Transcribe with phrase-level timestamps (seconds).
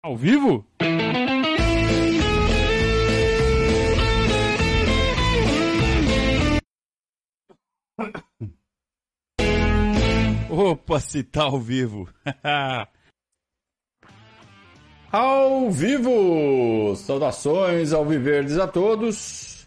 [0.00, 0.64] Ao vivo?
[10.48, 12.08] Opa, se tá ao vivo.
[15.10, 16.94] ao vivo!
[16.94, 19.66] Saudações ao Viverdes a todos.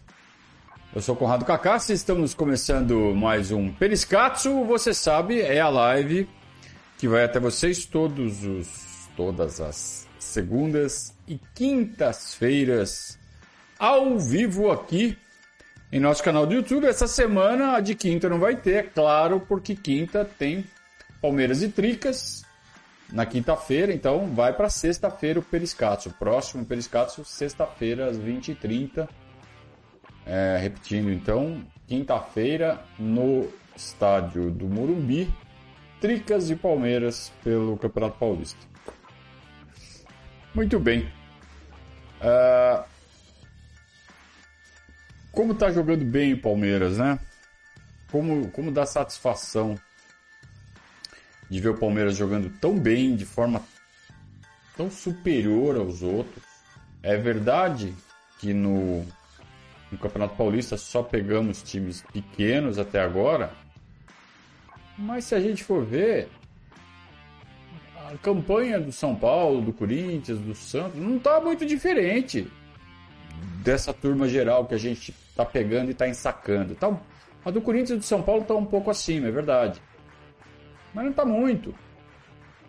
[0.94, 4.64] Eu sou Conrado Cacassi, estamos começando mais um Periscatso.
[4.64, 6.26] Você sabe, é a live
[6.96, 13.18] que vai até vocês todos os, todas as segundas e quintas-feiras
[13.78, 15.16] ao vivo aqui
[15.92, 16.86] em nosso canal do YouTube.
[16.86, 20.64] Essa semana a de quinta não vai ter, é claro, porque quinta tem
[21.20, 22.44] Palmeiras e Tricas
[23.12, 26.10] na quinta-feira, então vai para sexta-feira o Periscatso.
[26.18, 29.06] Próximo Periscatso, sexta-feira, às 20h30.
[30.24, 35.28] É, repetindo, então, quinta-feira no estádio do Morumbi,
[36.00, 38.71] Tricas e Palmeiras pelo Campeonato Paulista.
[40.54, 41.10] Muito bem.
[42.20, 42.84] Uh,
[45.32, 47.18] como tá jogando bem o Palmeiras, né?
[48.10, 49.78] Como, como dá satisfação
[51.48, 53.62] de ver o Palmeiras jogando tão bem, de forma
[54.76, 56.44] tão superior aos outros.
[57.02, 57.94] É verdade
[58.38, 59.06] que no,
[59.90, 63.52] no Campeonato Paulista só pegamos times pequenos até agora,
[64.98, 66.28] mas se a gente for ver,
[68.12, 72.46] a campanha do São Paulo, do Corinthians, do Santos, não está muito diferente
[73.62, 76.74] dessa turma geral que a gente está pegando e está ensacando.
[76.74, 76.94] Tá,
[77.44, 79.80] a do Corinthians e do São Paulo está um pouco acima, é verdade.
[80.92, 81.74] Mas não está muito.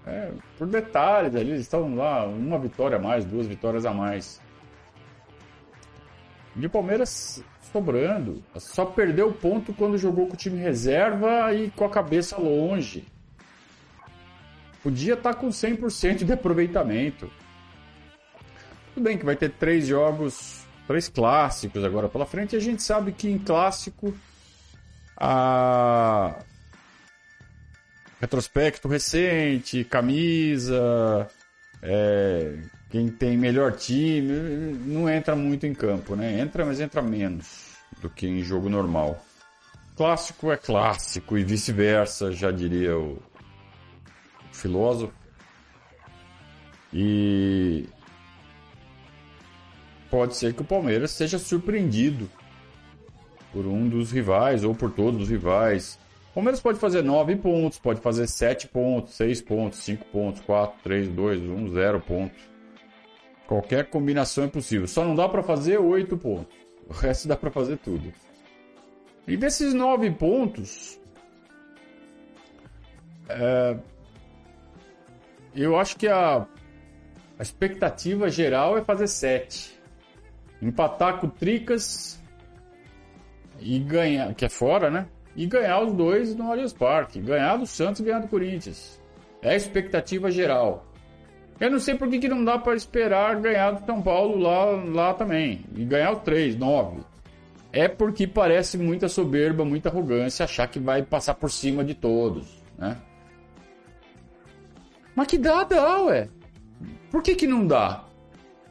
[0.06, 4.40] É, por detalhes ali, eles estão lá, uma vitória a mais, duas vitórias a mais.
[6.56, 8.42] E o Palmeiras sobrando.
[8.58, 13.06] Só perdeu ponto quando jogou com o time reserva e com a cabeça longe.
[14.84, 17.32] Podia estar tá com 100% de aproveitamento.
[18.94, 22.54] Tudo bem que vai ter três jogos três clássicos agora pela frente.
[22.54, 24.14] E a gente sabe que em clássico
[25.18, 26.36] a
[28.20, 31.28] retrospecto recente, camisa,
[31.82, 32.58] é,
[32.90, 36.40] quem tem melhor time não entra muito em campo, né?
[36.40, 39.24] Entra, mas entra menos do que em jogo normal.
[39.96, 43.22] Clássico é clássico e vice-versa, já diria o
[44.54, 45.14] filósofo.
[46.94, 47.88] E
[50.10, 52.30] pode ser que o Palmeiras seja surpreendido
[53.52, 56.00] por um dos rivais ou por todos os rivais.
[56.32, 60.80] O Palmeiras pode fazer 9 pontos, pode fazer 7 pontos, 6 pontos, 5 pontos, 4,
[60.84, 62.54] 3, 2, 1, 0 pontos.
[63.48, 64.88] Qualquer combinação é possível.
[64.88, 66.56] Só não dá para fazer 8 pontos.
[66.88, 68.12] O resto dá para fazer tudo.
[69.28, 71.00] E desses 9 pontos,
[73.30, 73.78] é,
[75.56, 76.46] eu acho que a,
[77.38, 79.74] a expectativa geral é fazer 7
[80.64, 82.20] empatar com o Tricas
[83.60, 85.08] e ganhar, que é fora, né?
[85.36, 87.20] E ganhar os dois no Allianz Parque.
[87.20, 89.02] Ganhar do Santos e ganhar do Corinthians.
[89.42, 90.86] É a expectativa geral.
[91.60, 94.66] Eu não sei por que, que não dá para esperar ganhar do São Paulo lá,
[94.66, 95.66] lá também.
[95.76, 97.02] E ganhar o 3, 9.
[97.72, 102.62] É porque parece muita soberba, muita arrogância achar que vai passar por cima de todos,
[102.78, 102.98] né?
[105.16, 106.30] Mas que dá, dá, ué.
[107.12, 108.06] Por que que não dá?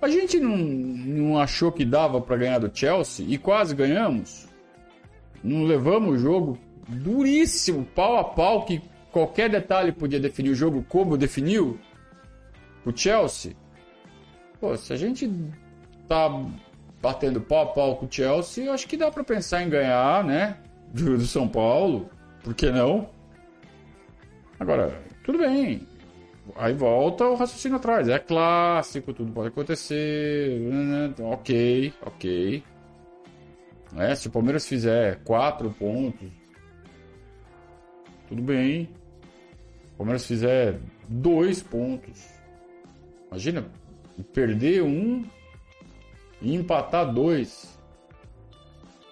[0.01, 4.49] A gente não, não achou que dava para ganhar do Chelsea e quase ganhamos?
[5.45, 6.59] Não levamos o jogo
[6.89, 8.83] duríssimo, pau a pau, que
[9.13, 11.79] qualquer detalhe podia definir o jogo como definiu
[12.85, 13.55] o Chelsea?
[14.61, 15.31] Pô, se a gente
[16.09, 16.29] tá
[17.01, 20.57] batendo pau a pau com o Chelsea, acho que dá para pensar em ganhar, né?
[20.93, 22.11] Do, do São Paulo.
[22.43, 23.09] Por que não?
[24.59, 25.87] Agora, tudo bem.
[26.57, 28.09] Aí volta o raciocínio atrás.
[28.09, 30.59] É clássico, tudo pode acontecer.
[30.61, 31.15] Né?
[31.21, 32.65] Ok, ok.
[33.97, 36.29] É, se o Palmeiras fizer quatro pontos,
[38.29, 38.89] tudo bem.
[39.95, 42.27] O Palmeiras fizer dois pontos,
[43.29, 43.67] imagina
[44.33, 45.25] perder um
[46.41, 47.79] e empatar dois.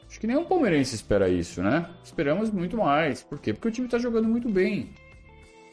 [0.08, 1.88] Acho que nenhum palmeirense espera isso, né?
[2.02, 3.22] Esperamos muito mais.
[3.22, 3.52] Por quê?
[3.52, 4.90] Porque o time está jogando muito bem.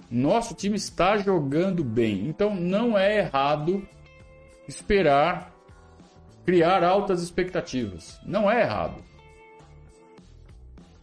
[0.10, 3.88] Nosso time está jogando bem, então não é errado
[4.68, 5.54] esperar
[6.46, 8.20] criar altas expectativas.
[8.26, 9.04] Não é errado.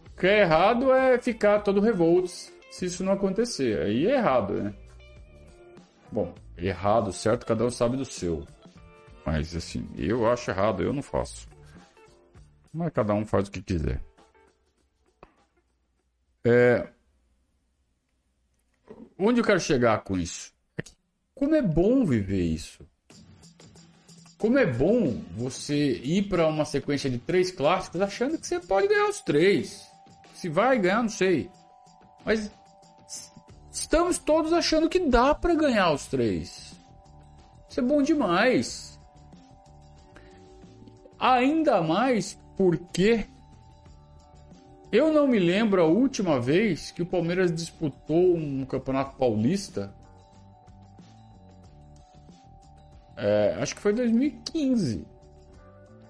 [0.07, 2.29] O que é errado é ficar todo revolto
[2.71, 3.79] se isso não acontecer.
[3.79, 4.73] Aí é errado, né?
[6.11, 8.43] Bom, errado, certo, cada um sabe do seu.
[9.23, 11.47] Mas assim, eu acho errado, eu não faço.
[12.73, 14.01] Mas cada um faz o que quiser.
[16.43, 16.87] É,
[19.17, 20.53] onde eu quero chegar com isso?
[20.77, 20.83] É
[21.33, 22.85] como é bom viver isso.
[24.37, 28.87] como é bom você ir para uma sequência de três clássicos achando que você pode
[28.87, 29.87] ganhar os três.
[30.33, 31.49] Se vai ganhar, não sei.
[32.23, 32.51] Mas
[33.71, 36.73] estamos todos achando que dá para ganhar os três.
[37.69, 38.99] Isso é bom demais.
[41.17, 43.25] Ainda mais porque
[44.95, 49.93] eu não me lembro a última vez que o Palmeiras disputou um Campeonato Paulista.
[53.17, 55.05] É, acho que foi 2015.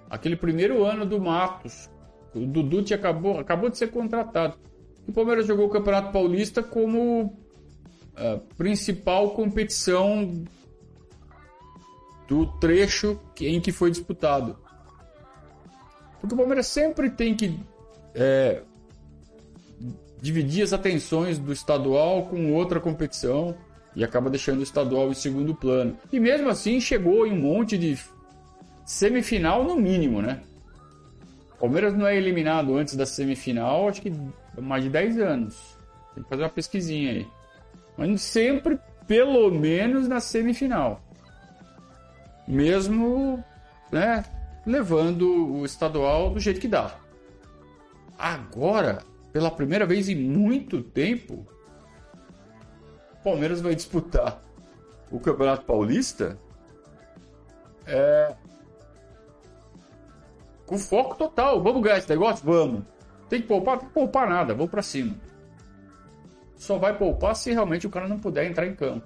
[0.09, 1.89] Aquele primeiro ano do Matos.
[2.33, 4.57] O Dudu acabou, acabou de ser contratado.
[5.07, 7.37] O Palmeiras jogou o Campeonato Paulista como
[8.15, 10.43] é, principal competição
[12.27, 14.57] do trecho em que foi disputado.
[16.19, 17.59] Porque o Palmeiras sempre tem que
[18.15, 18.63] é,
[20.21, 23.55] dividir as atenções do estadual com outra competição
[23.95, 25.97] e acaba deixando o estadual em segundo plano.
[26.11, 27.97] E mesmo assim chegou em um monte de
[28.85, 30.41] semifinal no mínimo, né?
[31.53, 34.11] O Palmeiras não é eliminado antes da semifinal, acho que
[34.59, 35.77] mais de 10 anos.
[36.13, 37.27] Tem que fazer uma pesquisinha aí.
[37.97, 38.77] Mas sempre,
[39.07, 41.01] pelo menos, na semifinal.
[42.47, 43.43] Mesmo,
[43.91, 44.23] né,
[44.65, 46.95] levando o estadual do jeito que dá.
[48.17, 48.99] Agora,
[49.35, 51.45] pela primeira vez em muito tempo,
[53.11, 54.41] o Palmeiras vai disputar
[55.11, 56.39] o Campeonato Paulista
[57.85, 58.33] é,
[60.65, 61.61] com foco total.
[61.61, 62.45] Vamos ganhar esse negócio?
[62.45, 62.85] Vamos.
[63.27, 63.79] Tem que poupar?
[63.79, 64.53] Tem que poupar nada.
[64.53, 65.17] Vamos para cima.
[66.55, 69.05] Só vai poupar se realmente o cara não puder entrar em campo.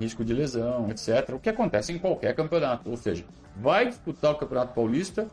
[0.00, 1.34] Risco de lesão, etc.
[1.34, 2.88] O que acontece em qualquer campeonato.
[2.88, 5.28] Ou seja, vai disputar o Campeonato Paulista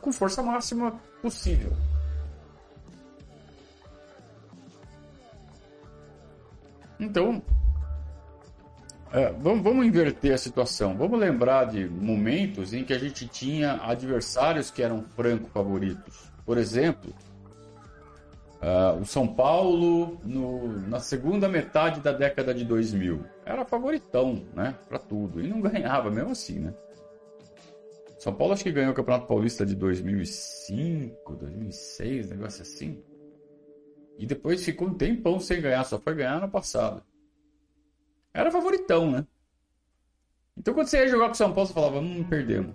[0.00, 1.70] com força máxima possível.
[6.98, 7.42] Então,
[9.12, 10.96] é, vamos, vamos, inverter a situação.
[10.96, 16.30] Vamos lembrar de momentos em que a gente tinha adversários que eram franco favoritos.
[16.44, 17.14] Por exemplo,
[18.62, 24.74] uh, o São Paulo no, na segunda metade da década de 2000 era favoritão, né,
[24.88, 26.74] para tudo e não ganhava mesmo assim, né?
[28.18, 33.02] São Paulo acho que ganhou o Campeonato Paulista de 2005, 2006, negócio assim.
[34.18, 37.02] E depois ficou um tempão sem ganhar, só foi ganhar no passado.
[38.32, 39.26] Era favoritão, né?
[40.56, 42.74] Então quando você ia jogar com o São Paulo, você falava, hum, perdemos.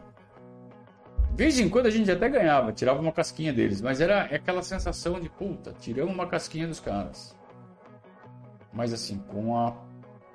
[1.31, 4.61] De vez em quando a gente até ganhava, tirava uma casquinha deles, mas era aquela
[4.61, 7.35] sensação de, puta, tiramos uma casquinha dos caras.
[8.71, 9.71] Mas assim, com a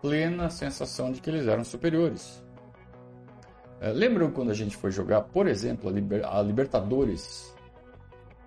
[0.00, 2.42] plena sensação de que eles eram superiores.
[3.80, 7.55] É, lembram quando a gente foi jogar, por exemplo, a, Liber a Libertadores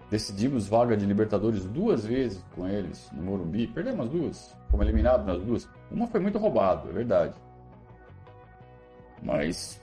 [0.10, 3.68] Decidimos vaga de Libertadores duas vezes com eles no Morumbi.
[3.68, 4.56] Perdemos as duas.
[4.70, 5.70] Fomos eliminados nas duas.
[5.92, 7.36] Uma foi muito roubado, é verdade.
[9.22, 9.80] Mas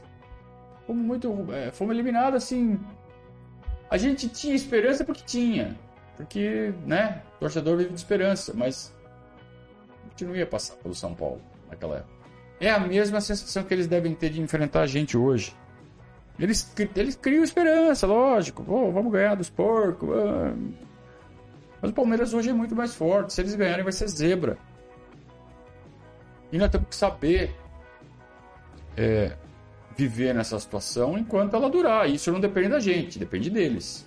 [0.86, 1.52] fomos muito.
[1.52, 2.78] É, fomos eliminados assim.
[3.88, 5.78] A gente tinha esperança porque tinha.
[6.16, 7.22] Porque, né?
[7.38, 8.52] Torcedor vive de esperança.
[8.52, 8.92] Mas
[10.04, 11.40] a gente não ia passar pelo São Paulo
[11.70, 12.16] naquela época.
[12.58, 15.54] É a mesma sensação que eles devem ter de enfrentar a gente hoje.
[16.38, 18.62] Eles, eles criam esperança, lógico.
[18.62, 20.08] Vamos ganhar dos porcos.
[21.80, 23.32] Mas o Palmeiras hoje é muito mais forte.
[23.32, 24.58] Se eles ganharem, vai ser zebra.
[26.52, 27.54] E nós temos que saber
[28.96, 29.36] é,
[29.96, 32.08] viver nessa situação enquanto ela durar.
[32.08, 34.06] Isso não depende da gente, depende deles.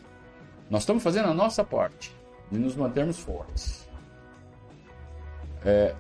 [0.70, 2.16] Nós estamos fazendo a nossa parte
[2.52, 3.90] de nos mantermos fortes.
[5.66, 5.96] É,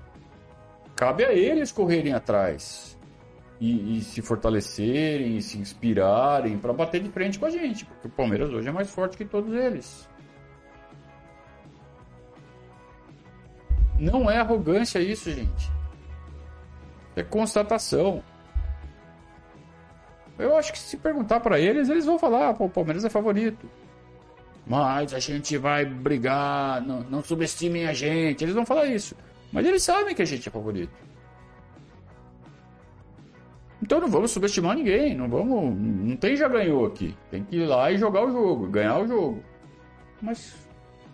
[0.95, 2.98] cabe a eles correrem atrás
[3.59, 8.07] e, e se fortalecerem, e se inspirarem para bater de frente com a gente, porque
[8.07, 10.07] o Palmeiras hoje é mais forte que todos eles.
[13.99, 15.69] Não é arrogância isso, gente.
[17.15, 18.23] É constatação.
[20.37, 23.69] Eu acho que se perguntar para eles, eles vão falar: o Palmeiras é favorito.
[24.65, 28.43] Mas a gente vai brigar, não, não subestimem a gente.
[28.43, 29.15] Eles vão falar isso.
[29.51, 30.93] Mas eles sabem que a gente é favorito.
[33.81, 37.15] Então não vamos subestimar ninguém, não vamos, não tem já ganhou aqui.
[37.31, 39.43] Tem que ir lá e jogar o jogo, ganhar o jogo.
[40.21, 40.53] Mas,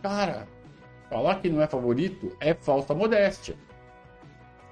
[0.01, 0.47] cara,
[1.09, 3.55] falar que não é favorito é falta modéstia.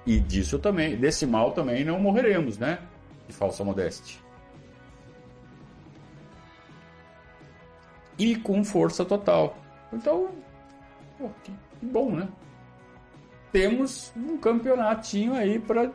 [0.04, 2.80] E disso também, desse mal também não morreremos, né?
[3.26, 4.18] De falsa modéstia.
[8.18, 9.56] E com força total.
[9.92, 10.30] Então,
[11.18, 12.28] pô, que, que bom, né?
[13.50, 15.90] Temos um campeonatinho aí para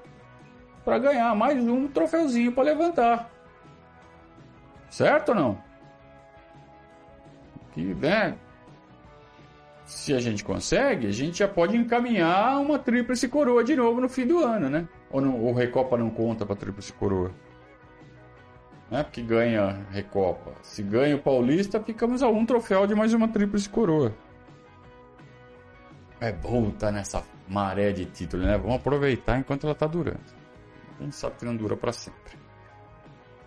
[0.89, 3.29] para ganhar mais um troféuzinho para levantar.
[4.89, 5.57] Certo ou não?
[7.73, 8.35] Que, né?
[9.85, 14.09] Se a gente consegue, a gente já pode encaminhar uma tríplice coroa de novo no
[14.09, 14.87] fim do ano, né?
[15.11, 17.31] Ou não, Recopa não conta para tríplice coroa?
[18.89, 19.03] né?
[19.03, 20.53] Porque ganha Recopa.
[20.63, 24.11] Se ganha o Paulista, ficamos a um troféu de mais uma tríplice coroa.
[26.19, 28.57] É bom estar nessa maré de título, né?
[28.57, 30.38] Vamos aproveitar enquanto ela está durando.
[30.99, 32.37] A gente sabe que não dura para sempre.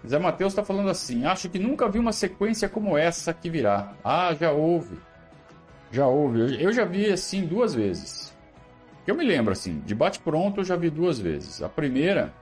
[0.06, 3.94] Zé Matheus está falando assim: acho que nunca vi uma sequência como essa que virá.
[4.02, 4.98] Ah, já houve.
[5.90, 6.62] Já houve.
[6.62, 8.32] Eu já vi assim duas vezes.
[9.06, 11.62] Eu me lembro assim, de bate pronto eu já vi duas vezes.
[11.62, 12.32] A primeira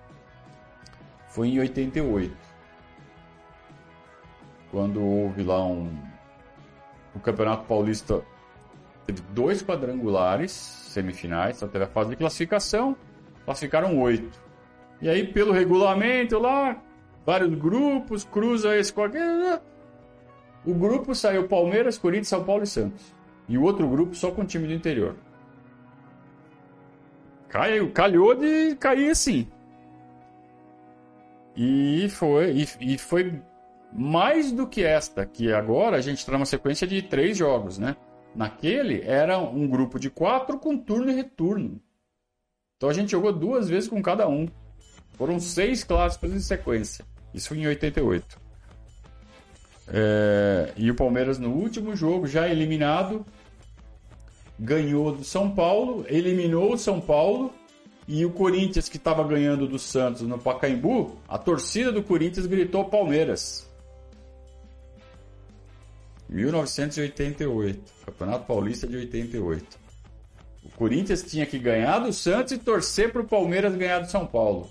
[1.29, 2.37] foi em 88.
[4.71, 5.91] Quando houve lá um.
[7.15, 8.23] O Campeonato Paulista
[9.05, 12.97] teve dois quadrangulares semifinais, então teve a fase de classificação,
[13.45, 14.50] classificaram oito.
[15.01, 16.83] E aí, pelo regulamento lá,
[17.25, 19.63] vários grupos, cruza esse qualquer.
[20.65, 23.15] O grupo saiu Palmeiras, Corinthians, São Paulo e Santos.
[23.49, 25.17] E o outro grupo só com o time do interior.
[27.49, 29.49] Caiu, calhou de cair assim.
[31.57, 33.43] E foi, e, e, foi
[33.93, 37.97] mais do que esta, que agora a gente está numa sequência de três jogos, né?
[38.35, 41.81] Naquele era um grupo de quatro com turno e retorno.
[42.77, 44.47] Então a gente jogou duas vezes com cada um.
[45.21, 47.05] Foram seis clássicos em sequência.
[47.35, 48.41] Isso em 88.
[49.89, 53.27] É, e o Palmeiras no último jogo, já eliminado,
[54.59, 57.53] ganhou do São Paulo, eliminou o São Paulo
[58.09, 62.87] e o Corinthians que estava ganhando do Santos no Pacaembu, a torcida do Corinthians gritou
[62.87, 63.69] Palmeiras.
[66.31, 69.79] 1988, Campeonato Paulista de 88.
[70.65, 74.27] O Corinthians tinha que ganhar do Santos e torcer para o Palmeiras ganhar do São
[74.27, 74.71] Paulo.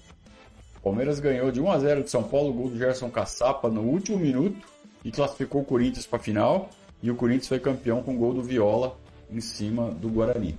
[0.84, 4.18] Palmeiras ganhou de 1 a 0 do São Paulo, gol do Gerson Caçapa no último
[4.18, 4.68] minuto
[5.04, 6.70] e classificou o Corinthians para a final.
[7.02, 8.98] E o Corinthians foi campeão com gol do Viola
[9.30, 10.58] em cima do Guarani.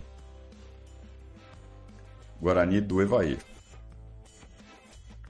[2.40, 3.38] Guarani do Evair.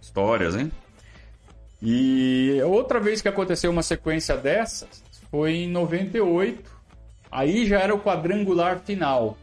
[0.00, 0.70] Histórias, hein?
[1.82, 6.70] E outra vez que aconteceu uma sequência dessas foi em 98.
[7.30, 9.36] Aí já era o quadrangular final.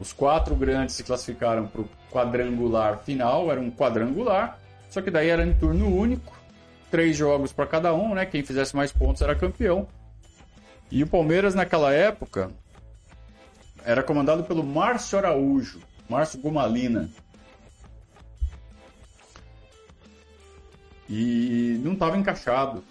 [0.00, 5.28] Os quatro grandes se classificaram para o quadrangular final, era um quadrangular, só que daí
[5.28, 6.32] era em turno único,
[6.90, 8.24] três jogos para cada um, né?
[8.24, 9.88] Quem fizesse mais pontos era campeão.
[10.90, 12.50] E o Palmeiras naquela época
[13.84, 17.10] era comandado pelo Márcio Araújo, Márcio Gomalina.
[21.08, 22.84] E não estava encaixado.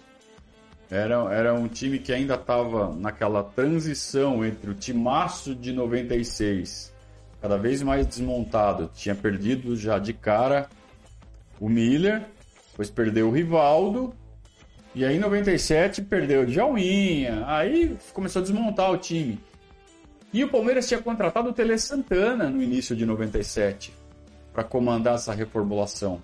[0.90, 6.92] Era, era um time que ainda estava naquela transição entre o timaço de 96,
[7.40, 8.90] cada vez mais desmontado.
[8.94, 10.68] Tinha perdido já de cara
[11.60, 12.22] o Miller,
[12.70, 14.14] depois perdeu o Rivaldo,
[14.94, 19.40] e aí em 97 perdeu o Djalminha, aí começou a desmontar o time.
[20.32, 23.94] E o Palmeiras tinha contratado o Tele Santana no início de 97
[24.52, 26.22] para comandar essa reformulação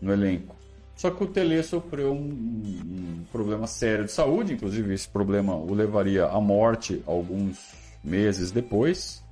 [0.00, 0.54] no elenco.
[0.94, 5.74] Só que o Tele sofreu um, um, problema sério de saúde, inclusive esse problema o
[5.74, 9.22] levaria à morte alguns meses depois.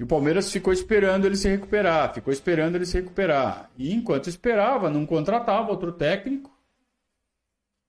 [0.00, 3.70] E o Palmeiras ficou esperando ele se recuperar, ficou esperando ele se recuperar.
[3.76, 6.50] E enquanto esperava, não contratava outro técnico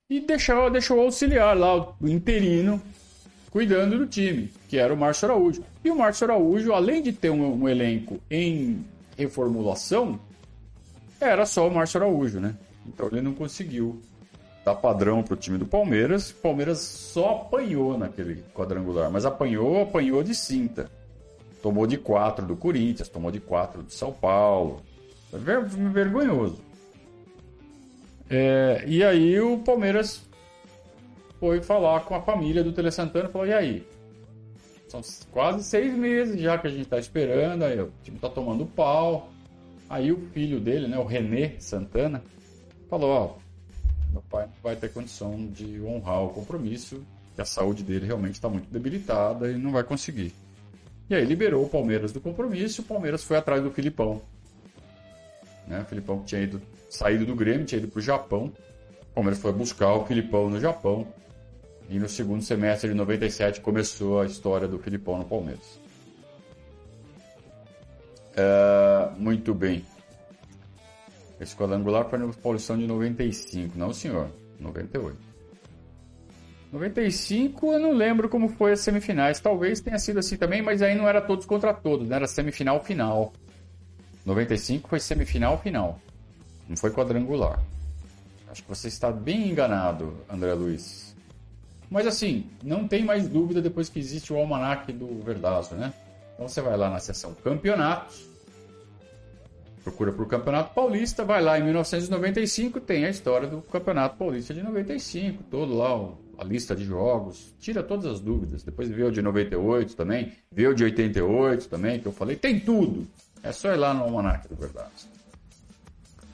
[0.09, 2.81] e deixou, deixou o auxiliar lá, o interino,
[3.49, 5.63] cuidando do time, que era o Márcio Araújo.
[5.85, 8.85] E o Márcio Araújo, além de ter um, um elenco em
[9.17, 10.19] reformulação,
[11.17, 12.57] era só o Márcio Araújo, né?
[12.85, 14.01] Então ele não conseguiu
[14.65, 16.31] dar padrão para o time do Palmeiras.
[16.31, 20.91] O Palmeiras só apanhou naquele quadrangular, mas apanhou, apanhou de cinta.
[21.61, 24.81] Tomou de quatro do Corinthians, tomou de quatro do São Paulo.
[25.31, 26.59] Ver, vergonhoso.
[28.29, 30.21] É, e aí o Palmeiras
[31.39, 33.87] foi falar com a família do Tele Santana e falou: e aí?
[34.87, 35.01] São
[35.31, 39.29] quase seis meses já que a gente está esperando, aí o time está tomando pau.
[39.89, 42.23] Aí o filho dele, né, o René Santana,
[42.89, 43.35] falou: Ó,
[44.11, 47.01] meu pai não vai ter condição de honrar o compromisso,
[47.35, 50.33] que a saúde dele realmente está muito debilitada e não vai conseguir.
[51.11, 54.21] E aí liberou o Palmeiras do compromisso o Palmeiras foi atrás do Filipão.
[55.67, 55.81] Né?
[55.81, 58.45] O Filipão tinha ido, saído do Grêmio, tinha ido para o Japão.
[59.09, 61.05] O Palmeiras foi buscar o Filipão no Japão.
[61.89, 65.81] E no segundo semestre de 97 começou a história do Filipão no Palmeiras.
[68.31, 69.85] Uh, muito bem.
[71.41, 73.77] Esse quadrangular foi na Paulistão de 95.
[73.77, 74.29] Não, senhor.
[74.57, 75.30] 98.
[76.71, 79.39] 95 eu não lembro como foi as semifinais.
[79.39, 82.15] Talvez tenha sido assim também, mas aí não era todos contra todos, né?
[82.15, 83.33] Era semifinal final.
[84.25, 85.99] 95 foi semifinal final.
[86.69, 87.59] Não foi quadrangular.
[88.49, 91.15] Acho que você está bem enganado, André Luiz.
[91.89, 95.93] Mas assim, não tem mais dúvida depois que existe o almanac do Verdazo, né?
[96.35, 98.31] Então você vai lá na seção campeonatos
[99.83, 104.61] procura por Campeonato Paulista, vai lá em 1995, tem a história do Campeonato Paulista de
[104.61, 105.95] 95, todo lá
[106.41, 108.63] a lista de jogos, tira todas as dúvidas.
[108.63, 112.59] Depois vê o de 98 também, vê o de 88 também, que eu falei, tem
[112.59, 113.07] tudo.
[113.43, 115.07] É só ir lá no Almanac do Verdade.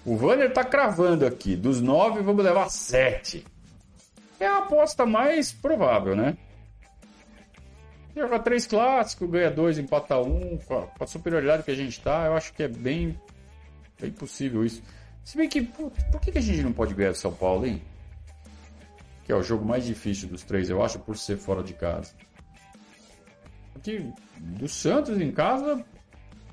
[0.06, 3.46] O Vanner tá cravando aqui, dos nove vamos levar sete.
[4.40, 6.38] É a aposta mais provável, né?
[8.16, 12.34] Joga três clássicos, ganha dois, empata um, com a, superioridade que a gente tá, eu
[12.34, 13.20] acho que é bem,
[14.00, 14.82] bem possível isso.
[15.26, 17.82] Se bem que, por, por que, a gente não pode ganhar do São Paulo, hein?
[19.28, 22.16] Que é o jogo mais difícil dos três, eu acho, por ser fora de casa.
[23.74, 25.86] Porque do Santos em casa,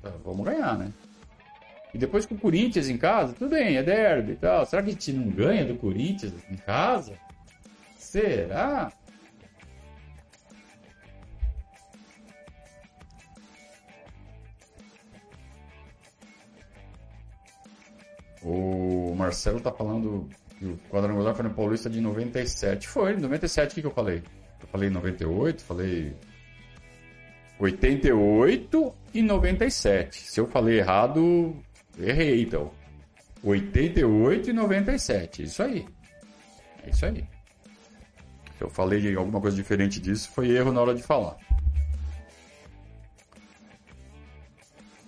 [0.01, 0.91] tá, vamos ganhar, né?
[1.93, 4.65] E depois com o Corinthians em casa, tudo bem, é derby e tal.
[4.65, 7.17] Será que a gente não ganha do Corinthians em casa?
[7.97, 8.91] Será?
[18.43, 20.29] O Marcelo tá falando
[20.61, 22.87] o quadrangular foi no Paulista de 97.
[22.87, 24.23] Foi, 97 o que, que eu falei?
[24.61, 26.15] Eu falei 98, falei
[27.59, 30.17] 88 e 97.
[30.17, 31.55] Se eu falei errado,
[31.97, 32.71] errei então.
[33.43, 35.43] 88 e 97.
[35.43, 35.85] Isso aí.
[36.83, 37.25] É isso aí.
[38.57, 41.37] Se eu falei alguma coisa diferente disso, foi erro na hora de falar.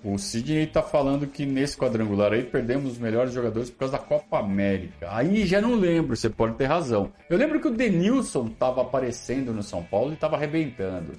[0.09, 3.99] O Sidney está falando que nesse quadrangular aí perdemos os melhores jogadores por causa da
[3.99, 5.13] Copa América.
[5.13, 7.11] Aí já não lembro, você pode ter razão.
[7.29, 11.11] Eu lembro que o Denilson estava aparecendo no São Paulo e estava arrebentando.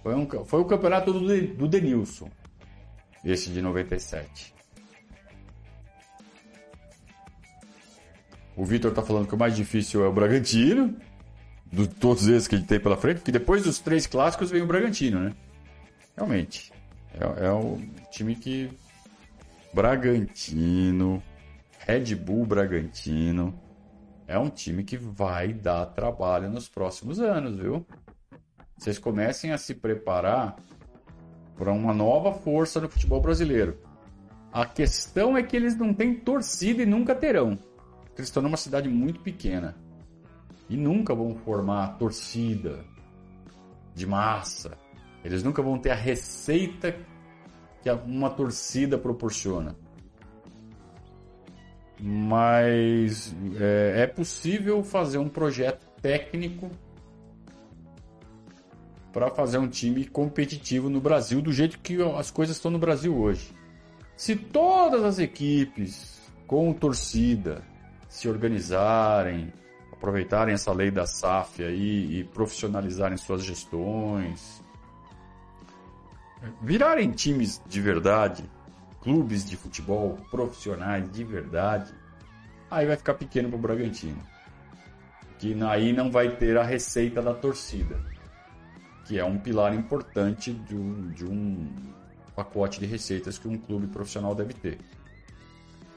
[0.00, 2.30] Foi, um, foi o campeonato do, do Denilson,
[3.24, 4.54] esse de 97.
[8.54, 10.96] O Vitor está falando que o mais difícil é o Bragantino,
[11.72, 14.66] de todos esses que ele tem pela frente, porque depois dos três clássicos vem o
[14.68, 15.32] Bragantino, né?
[16.16, 16.77] Realmente.
[17.14, 17.78] É, é o
[18.10, 18.70] time que.
[19.72, 21.22] Bragantino,
[21.80, 23.54] Red Bull Bragantino,
[24.26, 27.86] é um time que vai dar trabalho nos próximos anos, viu?
[28.76, 30.56] Vocês comecem a se preparar
[31.56, 33.78] para uma nova força no futebol brasileiro.
[34.52, 37.58] A questão é que eles não têm torcida e nunca terão.
[38.16, 39.76] Eles estão numa cidade muito pequena.
[40.68, 42.84] E nunca vão formar torcida
[43.94, 44.76] de massa.
[45.24, 46.96] Eles nunca vão ter a receita
[47.82, 49.76] que uma torcida proporciona.
[52.00, 56.70] Mas é, é possível fazer um projeto técnico
[59.12, 63.16] para fazer um time competitivo no Brasil do jeito que as coisas estão no Brasil
[63.18, 63.52] hoje.
[64.16, 67.62] Se todas as equipes com torcida
[68.08, 69.52] se organizarem,
[69.92, 74.62] aproveitarem essa lei da SAF aí e profissionalizarem suas gestões,
[76.62, 78.44] virarem times de verdade,
[79.00, 81.92] clubes de futebol profissionais de verdade,
[82.70, 84.18] aí vai ficar pequeno para o Bragantino.
[85.38, 88.00] Que aí não vai ter a receita da torcida,
[89.06, 91.68] que é um pilar importante de um, de um
[92.34, 94.78] pacote de receitas que um clube profissional deve ter.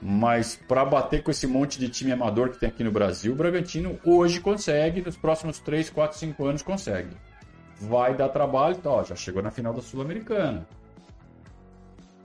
[0.02, 3.36] Mas para bater com esse monte de time amador que tem aqui no Brasil, o
[3.36, 7.16] Bragantino hoje consegue, nos próximos 3, 4, 5 anos consegue
[7.82, 10.68] vai dar trabalho, então, ó, já chegou na final da Sul-Americana.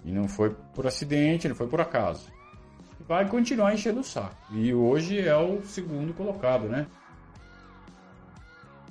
[0.04, 2.30] E não foi por acidente, não foi por acaso.
[3.08, 4.36] Vai continuar enchendo o saco.
[4.52, 6.86] E hoje é o segundo colocado, né?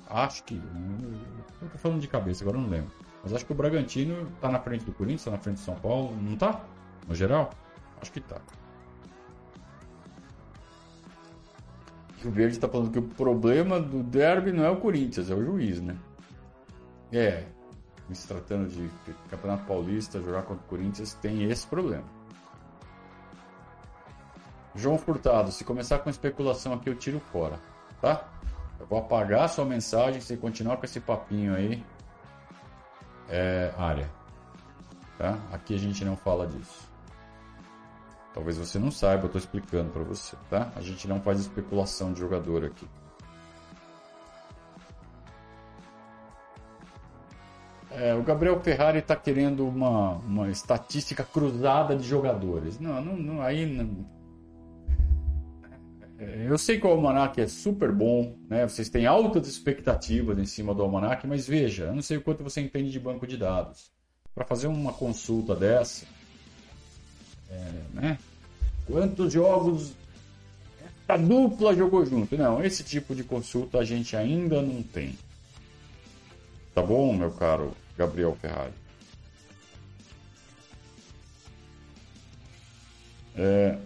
[0.08, 0.60] Acho que.
[1.62, 2.90] Eu tô falando de cabeça, agora não lembro.
[3.22, 5.74] Mas acho que o Bragantino tá na frente do Corinthians, tá na frente do São
[5.74, 6.16] Paulo.
[6.20, 6.60] Não tá?
[7.08, 7.50] No geral?
[8.00, 8.40] Acho que tá.
[12.26, 15.44] o Verde tá falando que o problema do derby não é o Corinthians, é o
[15.44, 15.96] juiz, né?
[17.12, 17.44] É,
[18.12, 18.90] se tratando de
[19.28, 22.04] Campeonato Paulista, jogar contra o Corinthians, tem esse problema.
[24.74, 27.58] João Furtado, se começar com especulação aqui, eu tiro fora,
[28.00, 28.28] tá?
[28.78, 31.82] Eu vou apagar a sua mensagem se continuar com esse papinho aí.
[33.28, 34.08] É área.
[35.18, 35.38] Tá?
[35.50, 36.86] Aqui a gente não fala disso.
[38.34, 40.70] Talvez você não saiba, eu estou explicando para você, tá?
[40.76, 42.86] A gente não faz especulação de jogador aqui.
[47.90, 52.78] É, o Gabriel Ferrari está querendo uma, uma estatística cruzada de jogadores.
[52.78, 54.04] Não, não, não aí não.
[56.18, 58.66] É, eu sei que o Almanac é super bom, né?
[58.66, 62.42] Vocês têm altas expectativas em cima do Almanac, mas veja, eu não sei o quanto
[62.42, 63.92] você entende de banco de dados.
[64.34, 66.06] Para fazer uma consulta dessa,
[67.50, 68.18] é, né?
[68.86, 69.94] Quantos jogos
[71.08, 72.36] a dupla jogou junto?
[72.36, 75.16] Não, esse tipo de consulta a gente ainda não tem.
[76.76, 78.74] Tá bom, meu caro Gabriel Ferrari.
[83.34, 83.78] É...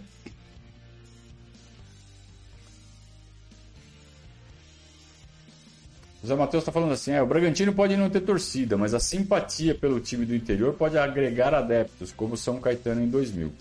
[6.21, 8.99] O Zé Matheus está falando assim: é, o Bragantino pode não ter torcida, mas a
[8.99, 13.53] simpatia pelo time do interior pode agregar adeptos, como São Caetano em 2000.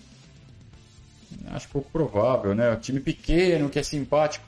[1.52, 2.72] Acho pouco provável, né?
[2.72, 4.44] O time pequeno que é simpático.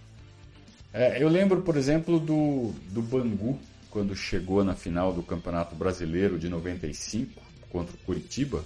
[0.93, 3.61] É, eu lembro, por exemplo, do, do Bangu,
[3.93, 8.65] quando chegou na final do Campeonato Brasileiro de 95 contra o Curitiba.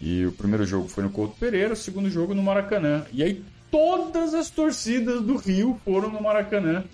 [0.00, 3.04] E o primeiro jogo foi no Couto Pereira, o segundo jogo no Maracanã.
[3.12, 6.84] E aí todas as torcidas do Rio foram no Maracanã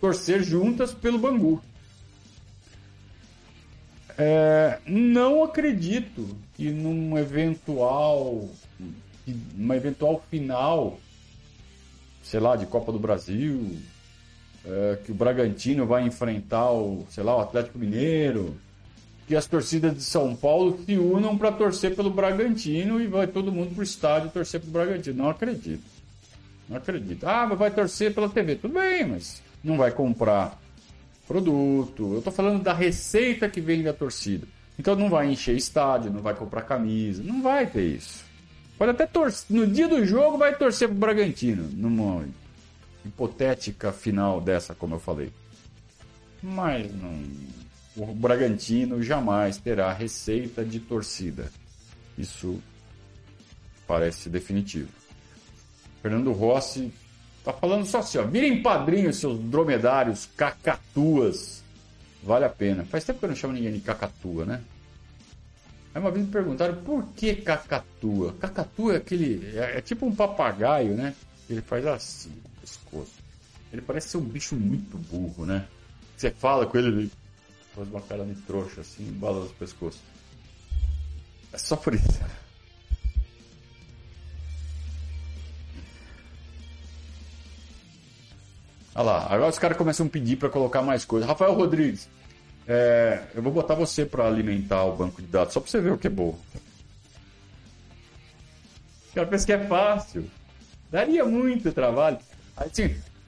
[0.00, 1.60] torcer juntas pelo Bangu.
[4.16, 8.48] É, não acredito que num eventual,
[9.56, 11.00] uma eventual final,
[12.22, 13.76] sei lá, de Copa do Brasil,
[14.64, 18.56] é, que o Bragantino vai enfrentar o, sei lá, o Atlético Mineiro,
[19.26, 23.52] que as torcidas de São Paulo se unam para torcer pelo Bragantino e vai todo
[23.52, 25.18] mundo pro estádio torcer pelo Bragantino.
[25.18, 25.82] Não acredito.
[26.68, 27.24] Não acredito.
[27.26, 28.56] Ah, mas vai torcer pela TV.
[28.56, 30.60] Tudo bem, mas não vai comprar
[31.26, 32.12] produto.
[32.12, 34.46] Eu estou falando da receita que vem da torcida.
[34.78, 38.24] Então não vai encher estádio, não vai comprar camisa, não vai ter isso.
[38.78, 42.24] Pode até torcer, no dia do jogo vai torcer pro Bragantino, numa
[43.04, 45.32] hipotética final dessa, como eu falei.
[46.42, 47.22] Mas não,
[47.96, 51.50] o Bragantino jamais terá receita de torcida.
[52.16, 52.60] Isso
[53.86, 54.90] parece definitivo.
[56.00, 56.92] Fernando Rossi
[57.44, 58.22] Tá falando só assim, ó.
[58.22, 61.62] Virem padrinhos, seus dromedários, cacatuas.
[62.22, 62.84] Vale a pena.
[62.84, 64.60] Faz tempo que eu não chamo ninguém de cacatua, né?
[65.94, 68.34] Aí uma vez me perguntaram por que cacatua.
[68.34, 69.56] Cacatua é aquele.
[69.56, 71.14] É, é tipo um papagaio, né?
[71.50, 73.12] Ele faz assim, pescoço.
[73.72, 75.66] Ele parece ser um bicho muito burro, né?
[76.16, 77.12] Você fala com ele, ele
[77.74, 79.98] faz uma cara de trouxa assim, balança o pescoço.
[81.52, 82.20] É só por isso.
[88.94, 91.26] Olha lá, agora os caras começam a pedir para colocar mais coisa.
[91.26, 92.08] Rafael Rodrigues,
[92.68, 95.92] é, eu vou botar você para alimentar o banco de dados, só para você ver
[95.92, 96.38] o que é bom.
[99.10, 100.30] O cara pensa que é fácil.
[100.90, 102.18] Daria muito trabalho.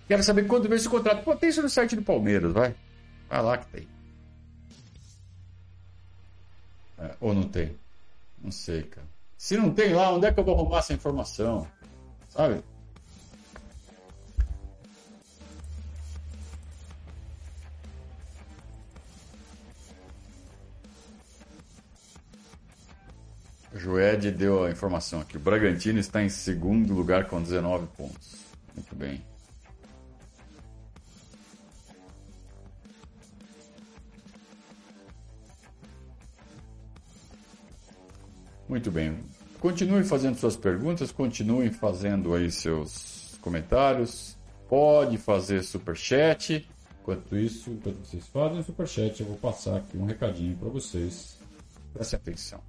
[0.06, 1.24] Quero saber quanto vem esse contrato.
[1.24, 2.74] Pô, tem isso no site do Palmeiras, vai.
[3.28, 3.88] Vai lá que tem.
[6.98, 7.76] É, ou não tem?
[8.42, 9.06] Não sei, cara.
[9.36, 11.66] Se não tem lá, onde é que eu vou arrumar essa informação?
[12.30, 12.62] Sabe?
[23.74, 25.36] Joed deu a informação aqui.
[25.36, 28.43] O Bragantino está em segundo lugar com 19 pontos.
[28.74, 29.24] Muito bem.
[38.68, 39.18] Muito bem.
[39.60, 44.36] Continue fazendo suas perguntas, continuem fazendo aí seus comentários.
[44.68, 46.68] Pode fazer super chat.
[47.00, 50.68] Enquanto isso, enquanto vocês fazem o super chat, eu vou passar aqui um recadinho para
[50.68, 51.38] vocês.
[51.92, 52.60] Preste atenção.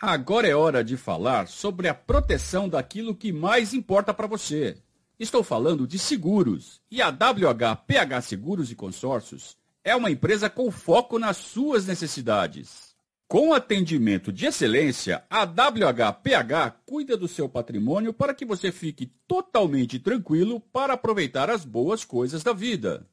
[0.00, 4.76] Agora é hora de falar sobre a proteção daquilo que mais importa para você.
[5.18, 6.80] Estou falando de seguros.
[6.88, 12.94] E a WHPH Seguros e Consórcios é uma empresa com foco nas suas necessidades.
[13.26, 19.98] Com atendimento de excelência, a WHPH cuida do seu patrimônio para que você fique totalmente
[19.98, 23.04] tranquilo para aproveitar as boas coisas da vida.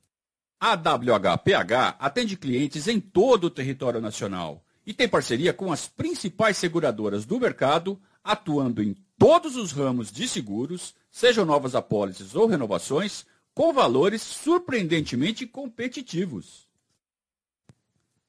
[0.60, 6.56] A WHPH atende clientes em todo o território nacional e tem parceria com as principais
[6.56, 13.26] seguradoras do mercado, atuando em todos os ramos de seguros, sejam novas apólices ou renovações,
[13.54, 16.68] com valores surpreendentemente competitivos.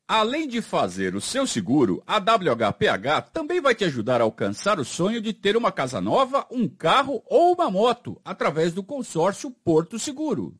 [0.09, 4.85] Além de fazer o seu seguro, a WHPH também vai te ajudar a alcançar o
[4.85, 9.99] sonho de ter uma casa nova, um carro ou uma moto, através do consórcio Porto
[9.99, 10.57] Seguro.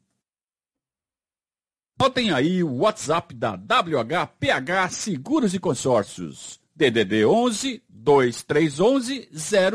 [1.99, 6.61] Notem aí o WhatsApp da WHPH Seguros e Consórcios.
[6.75, 9.29] DDD 11 2311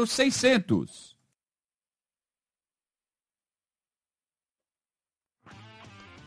[0.07, 1.17] 0600.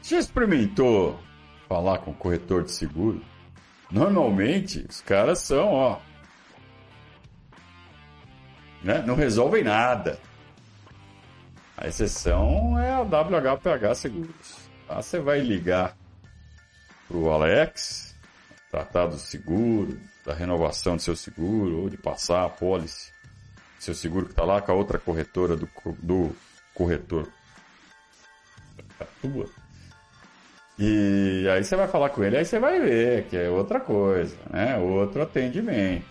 [0.03, 1.19] Já experimentou
[1.67, 3.25] falar com o corretor de seguro?
[3.91, 6.01] Normalmente, os caras são, ó.
[8.83, 9.01] Né?
[9.07, 10.21] Não resolvem nada.
[11.75, 14.69] A exceção é a WHPH Seguros.
[14.87, 15.01] Tá?
[15.01, 15.97] Você vai ligar
[17.09, 18.15] para o Alex,
[18.71, 23.15] tratar do seguro, da renovação do seu seguro, ou de passar a pólice
[23.85, 25.69] seu seguro que está lá com a outra corretora do,
[26.03, 26.35] do
[26.73, 27.29] corretor.
[28.99, 29.47] A tua.
[30.79, 34.37] E aí você vai falar com ele, aí você vai ver que é outra coisa,
[34.51, 34.77] né?
[34.79, 36.07] Outro atendimento.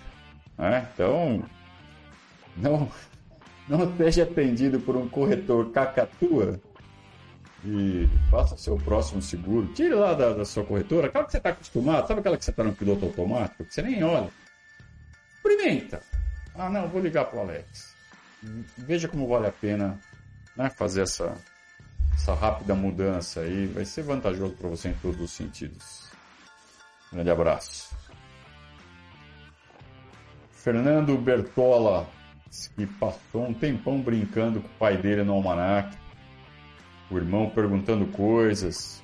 [0.58, 0.88] Né?
[0.94, 1.44] Então,
[2.56, 2.90] não,
[3.68, 6.62] não seja atendido por um corretor cacatua
[7.66, 9.74] e faça seu próximo seguro.
[9.74, 12.52] Tire lá da, da sua corretora, aquela que você está acostumado, sabe aquela que você
[12.52, 14.30] está no piloto automático, que você nem olha.
[15.36, 16.02] Experimenta.
[16.56, 17.96] Ah, não, vou ligar para o Alex.
[18.78, 20.00] Veja como vale a pena
[20.56, 21.36] né, fazer essa,
[22.14, 23.68] essa rápida mudança aí.
[23.68, 26.10] Vai ser vantajoso para você em todos os sentidos.
[27.12, 27.96] Grande abraço.
[30.52, 32.08] Fernando Bertola,
[32.76, 36.03] que passou um tempão brincando com o pai dele no almanac.
[37.14, 39.04] O irmão perguntando coisas,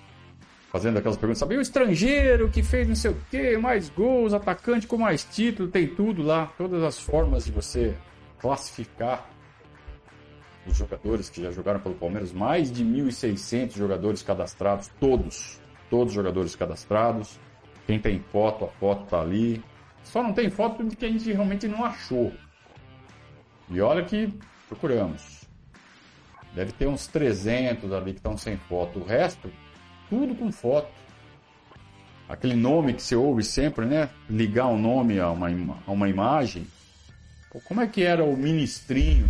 [0.72, 1.38] fazendo aquelas perguntas.
[1.38, 5.70] Sabe o estrangeiro que fez não sei o quê, mais gols, atacante com mais título,
[5.70, 6.48] tem tudo lá.
[6.58, 7.96] Todas as formas de você
[8.40, 9.30] classificar
[10.66, 12.34] os jogadores que já jogaram pelo Palmeiras.
[12.34, 15.60] Mais de 1.600 jogadores cadastrados, todos.
[15.88, 17.40] Todos os jogadores cadastrados.
[17.86, 19.64] Quem tem foto, a foto tá ali.
[20.04, 22.34] Só não tem foto de que a gente realmente não achou.
[23.70, 24.34] E olha que
[24.68, 25.39] procuramos.
[26.54, 29.00] Deve ter uns 300 ali que estão sem foto.
[29.00, 29.52] O resto,
[30.10, 30.90] tudo com foto.
[32.28, 34.10] Aquele nome que você ouve sempre, né?
[34.30, 35.48] Ligar um nome a uma,
[35.86, 36.68] a uma imagem.
[37.52, 39.28] Pô, como é que era o ministrinho?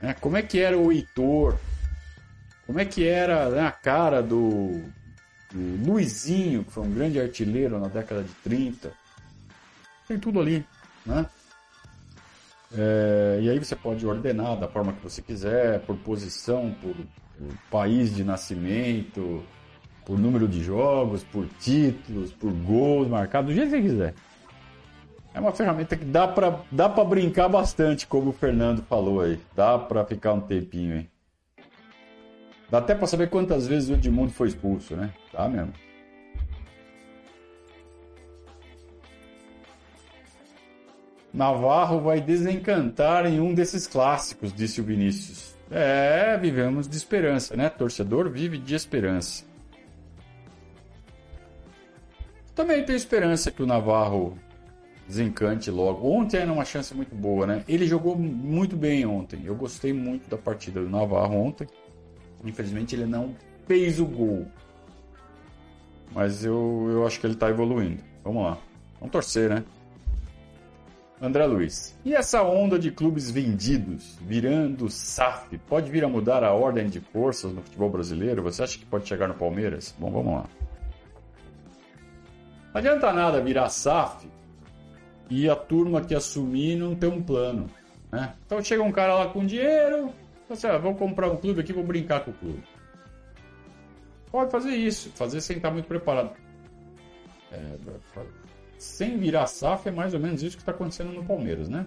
[0.00, 0.14] Né?
[0.20, 1.58] Como é que era o Heitor?
[2.66, 4.82] Como é que era né, a cara do,
[5.50, 8.92] do Luizinho, que foi um grande artilheiro na década de 30?
[10.06, 10.66] Tem tudo ali,
[11.04, 11.26] né?
[12.76, 17.56] É, e aí você pode ordenar da forma que você quiser, por posição, por, por,
[17.70, 19.44] país de nascimento,
[20.04, 24.14] por número de jogos, por títulos, por gols marcados, do jeito que você quiser.
[25.32, 29.40] É uma ferramenta que dá para dá pra brincar bastante, como o Fernando falou aí.
[29.54, 31.08] Dá para ficar um tempinho aí.
[32.70, 35.12] Dá até para saber quantas vezes o Edmundo foi expulso, né?
[35.32, 35.72] Tá mesmo.
[41.34, 45.56] Navarro vai desencantar em um desses clássicos, disse o Vinícius.
[45.68, 47.68] É, vivemos de esperança, né?
[47.68, 49.44] Torcedor vive de esperança.
[52.54, 54.38] Também tenho esperança que o Navarro
[55.08, 56.08] desencante logo.
[56.08, 57.64] Ontem era uma chance muito boa, né?
[57.66, 59.42] Ele jogou muito bem ontem.
[59.44, 61.66] Eu gostei muito da partida do Navarro ontem.
[62.44, 63.34] Infelizmente ele não
[63.66, 64.46] fez o gol.
[66.12, 68.00] Mas eu, eu acho que ele está evoluindo.
[68.22, 68.58] Vamos lá.
[69.00, 69.64] Vamos torcer, né?
[71.24, 71.98] André Luiz.
[72.04, 77.00] E essa onda de clubes vendidos virando SAF pode vir a mudar a ordem de
[77.00, 78.42] forças no futebol brasileiro?
[78.42, 79.94] Você acha que pode chegar no Palmeiras?
[79.98, 80.46] Bom, vamos lá.
[82.72, 84.28] Não adianta nada virar SAF
[85.30, 87.70] e a turma que assumir não ter um plano.
[88.12, 88.34] Né?
[88.44, 90.12] Então chega um cara lá com dinheiro,
[90.46, 92.62] você, assim, ah, vou comprar um clube aqui, vou brincar com o clube.
[94.30, 96.36] Pode fazer isso, fazer sem estar muito preparado.
[97.50, 97.78] É,
[98.78, 101.86] sem virar SAF é mais ou menos isso que está acontecendo no Palmeiras, né?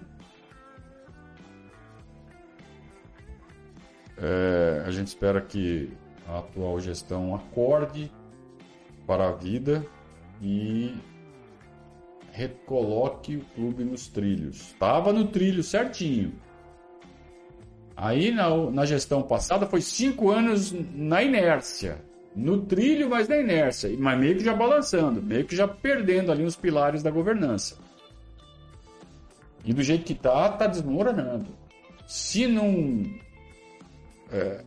[4.16, 5.92] É, a gente espera que
[6.26, 8.10] a atual gestão acorde
[9.06, 9.86] para a vida
[10.42, 10.94] e
[12.32, 14.56] recoloque o clube nos trilhos.
[14.60, 16.34] Estava no trilho certinho.
[17.96, 22.07] Aí na, na gestão passada foi cinco anos na inércia
[22.38, 26.44] no trilho, mas na inércia, mas meio que já balançando, meio que já perdendo ali
[26.44, 27.76] os pilares da governança.
[29.64, 31.46] E do jeito que tá, tá desmoronando.
[32.06, 33.04] Se não
[34.30, 34.62] é,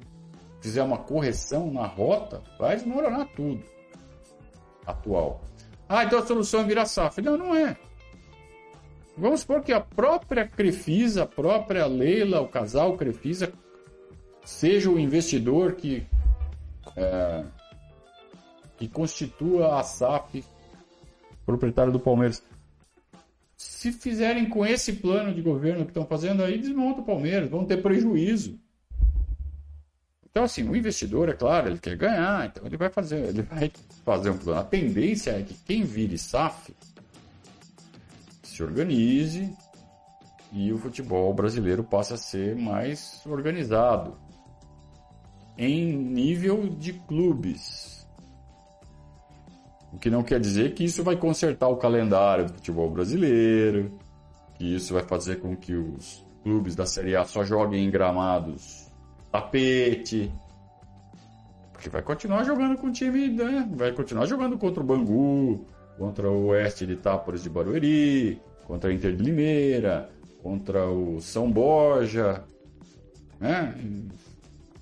[0.60, 3.64] fizer uma correção na rota, vai desmoronar tudo.
[4.86, 5.42] Atual.
[5.88, 7.22] Ah, então a solução é virar SAF.
[7.22, 7.78] Não, não é.
[9.18, 13.52] Vamos supor que a própria Crefisa, a própria Leila, o casal Crefisa,
[14.44, 16.06] seja o investidor que
[16.98, 17.44] é,
[18.82, 20.44] que constitua a SAF,
[21.46, 22.42] proprietário do Palmeiras.
[23.56, 27.64] Se fizerem com esse plano de governo que estão fazendo aí, desmonta o Palmeiras, vão
[27.64, 28.60] ter prejuízo.
[30.32, 33.72] Então, assim, o investidor, é claro, ele quer ganhar, então ele vai fazer, ele vai
[34.04, 34.62] fazer um plano.
[34.62, 36.74] A tendência é que quem vire SAF
[38.42, 39.56] se organize
[40.52, 44.18] e o futebol brasileiro passe a ser mais organizado
[45.56, 48.01] em nível de clubes.
[50.02, 53.98] Que não quer dizer que isso vai consertar o calendário do futebol brasileiro,
[54.56, 58.92] que isso vai fazer com que os clubes da Série A só joguem em gramados
[59.32, 60.32] tapete.
[61.72, 63.68] Porque vai continuar jogando com o time, né?
[63.74, 65.66] Vai continuar jogando contra o Bangu,
[65.98, 70.10] contra o Oeste de Itápolis de Barueri, contra a Inter de Limeira,
[70.44, 72.44] contra o São Borja,
[73.40, 73.76] né?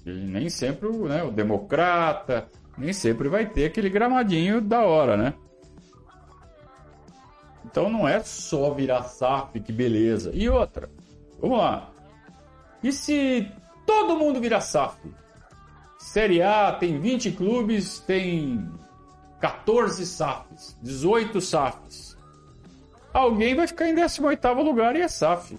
[0.05, 2.47] E nem sempre né, o democrata,
[2.79, 5.33] nem sempre vai ter aquele gramadinho da hora, né?
[7.65, 10.31] Então não é só virar SAF, que beleza.
[10.33, 10.89] E outra,
[11.41, 11.89] Vamos lá.
[12.83, 13.49] E se
[13.85, 14.99] todo mundo virar SAF?
[15.97, 18.69] Série A tem 20 clubes, tem
[19.39, 22.17] 14 SAFs, 18 SAFs.
[23.13, 25.57] Alguém vai ficar em 18º lugar e é SAF.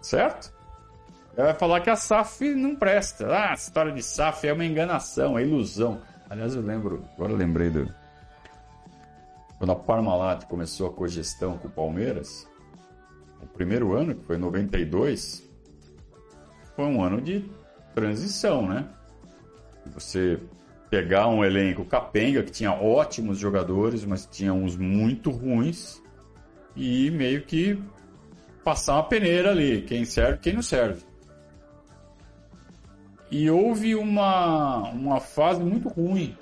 [0.00, 0.51] Certo?
[1.36, 3.26] Vai falar que a SAF não presta.
[3.28, 6.00] Ah, a história de SAF é uma enganação, é ilusão.
[6.28, 7.92] Aliás, eu lembro, agora eu lembrei do.
[9.58, 12.48] Quando a Parmalat começou a cogestão com o Palmeiras,
[13.40, 15.48] o primeiro ano, que foi 92,
[16.74, 17.48] foi um ano de
[17.94, 18.86] transição, né?
[19.94, 20.38] Você
[20.90, 26.02] pegar um elenco capenga, que tinha ótimos jogadores, mas tinha uns muito ruins,
[26.76, 27.82] e meio que
[28.64, 31.11] passar uma peneira ali, quem serve quem não serve.
[33.32, 36.36] E houve uma, uma fase muito ruim,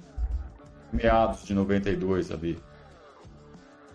[0.93, 2.59] meados de 92 ali.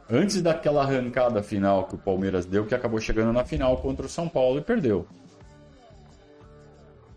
[0.09, 4.09] Antes daquela arrancada final que o Palmeiras deu, que acabou chegando na final contra o
[4.09, 5.05] São Paulo e perdeu.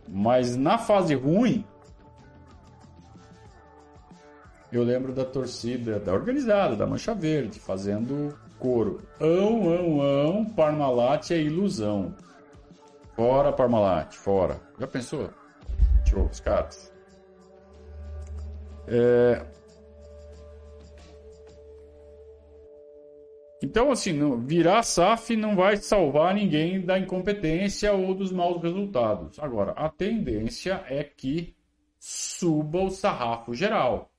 [0.08, 1.64] Mas na fase ruim,
[4.72, 9.00] eu lembro da torcida, da organizada, da Mancha Verde, fazendo coro.
[9.20, 12.16] Ão, ão, ão, Parmalat é ilusão.
[13.14, 14.60] Fora Parmalat, fora.
[14.76, 15.30] Já pensou?
[16.08, 16.92] Tirou os caras.
[18.86, 19.44] É...
[23.62, 29.38] Então, assim, virar SAF não vai salvar ninguém da incompetência ou dos maus resultados.
[29.40, 31.56] Agora, a tendência é que
[31.98, 34.12] suba o sarrafo geral.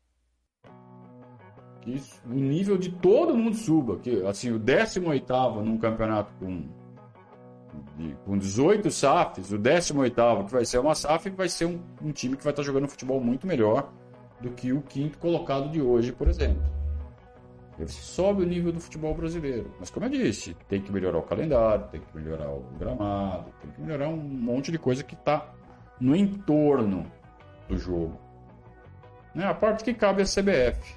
[1.81, 3.97] Que o nível de todo mundo suba.
[3.99, 5.31] Que, assim, o 18
[5.63, 6.67] num campeonato com
[8.25, 12.37] com 18 SAFs, o 18 que vai ser uma SAF, vai ser um, um, time
[12.37, 13.91] que vai estar jogando futebol muito melhor
[14.39, 16.63] do que o quinto colocado de hoje, por exemplo.
[17.77, 19.73] Ele sobe o nível do futebol brasileiro.
[19.79, 23.71] Mas como eu disse, tem que melhorar o calendário, tem que melhorar o gramado, tem
[23.71, 25.53] que melhorar um monte de coisa que está
[25.99, 27.05] no entorno
[27.67, 28.19] do jogo.
[29.33, 29.45] Né?
[29.45, 30.95] A parte que cabe é a CBF,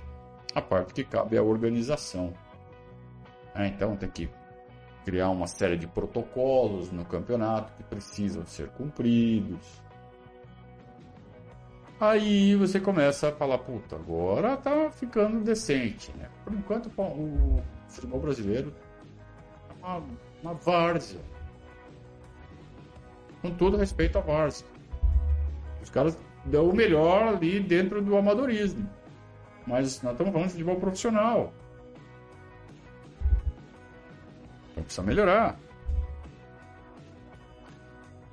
[0.55, 2.33] a parte que cabe é a organização.
[3.55, 4.29] É, então tem que
[5.05, 9.83] criar uma série de protocolos no campeonato que precisam ser cumpridos.
[12.01, 16.29] Aí você começa a falar, puta, agora tá ficando decente, né?
[16.45, 18.75] Por enquanto o futebol brasileiro
[19.71, 20.03] é uma,
[20.43, 21.21] uma várzea.
[23.41, 24.67] Com todo respeito à várzea.
[25.81, 28.89] Os caras dão o melhor ali dentro do amadorismo.
[29.67, 31.53] Mas nós estamos falando de futebol profissional.
[34.73, 35.59] Então precisa melhorar.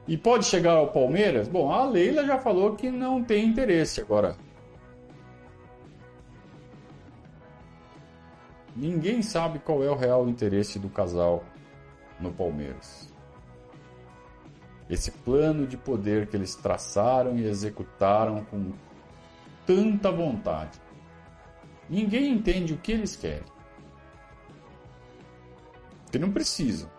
[0.07, 1.47] E pode chegar ao Palmeiras?
[1.47, 4.35] Bom, a Leila já falou que não tem interesse agora.
[8.75, 11.43] Ninguém sabe qual é o real interesse do casal
[12.19, 13.13] no Palmeiras.
[14.89, 18.71] Esse plano de poder que eles traçaram e executaram com
[19.67, 20.79] tanta vontade.
[21.87, 23.58] Ninguém entende o que eles querem.
[26.09, 26.89] Porque não precisa.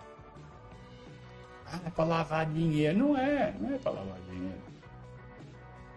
[1.66, 2.96] Ah, é para lavar dinheiro.
[2.96, 4.60] Não é, não é para lavar dinheiro.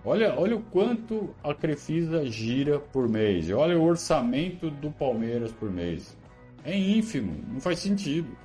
[0.03, 3.51] Olha, olha o quanto a Crefisa gira por mês.
[3.51, 6.17] Olha o orçamento do Palmeiras por mês.
[6.65, 8.35] É ínfimo, não faz sentido.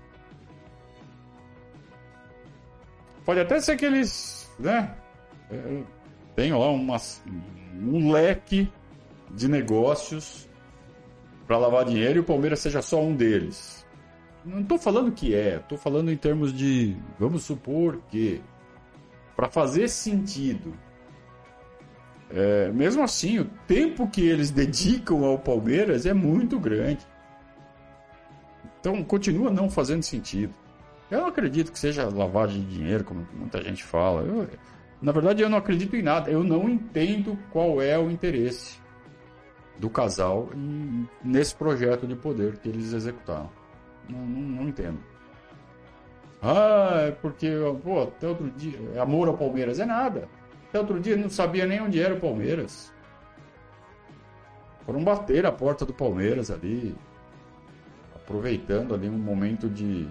[3.25, 4.95] Pode até ser que eles, né,
[5.51, 5.83] é,
[6.37, 7.23] tenham lá umas,
[7.75, 8.71] um leque
[9.31, 10.49] de negócios
[11.47, 13.78] para lavar dinheiro e o Palmeiras seja só um deles.
[14.49, 16.97] Não estou falando que é, estou falando em termos de.
[17.19, 18.41] Vamos supor que.
[19.37, 20.73] Para fazer sentido.
[22.31, 27.07] É, mesmo assim, o tempo que eles dedicam ao Palmeiras é muito grande.
[28.81, 30.55] Então, continua não fazendo sentido.
[31.11, 34.23] Eu não acredito que seja lavagem de dinheiro, como muita gente fala.
[34.23, 34.49] Eu,
[35.01, 36.31] na verdade, eu não acredito em nada.
[36.31, 38.79] Eu não entendo qual é o interesse
[39.79, 40.49] do casal
[41.23, 43.58] nesse projeto de poder que eles executaram.
[44.09, 44.99] Não, não, não entendo.
[46.41, 47.51] Ah, é porque,
[47.83, 48.79] pô, até outro dia.
[48.95, 50.29] É amor ao Palmeiras é nada.
[50.69, 52.93] Até outro dia não sabia nem onde era o Palmeiras.
[54.85, 56.97] Foram bater a porta do Palmeiras ali.
[58.15, 60.09] Aproveitando ali um momento de.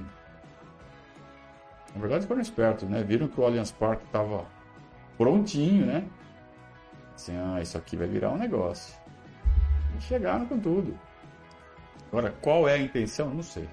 [1.95, 3.04] Na verdade foram espertos, né?
[3.04, 4.45] Viram que o Allianz Parque estava
[5.18, 6.08] prontinho, né?
[7.16, 8.95] Assim, ah, isso aqui vai virar um negócio.
[9.98, 10.98] E chegaram com tudo.
[12.10, 13.34] Agora, qual é a intenção?
[13.34, 13.68] Não sei.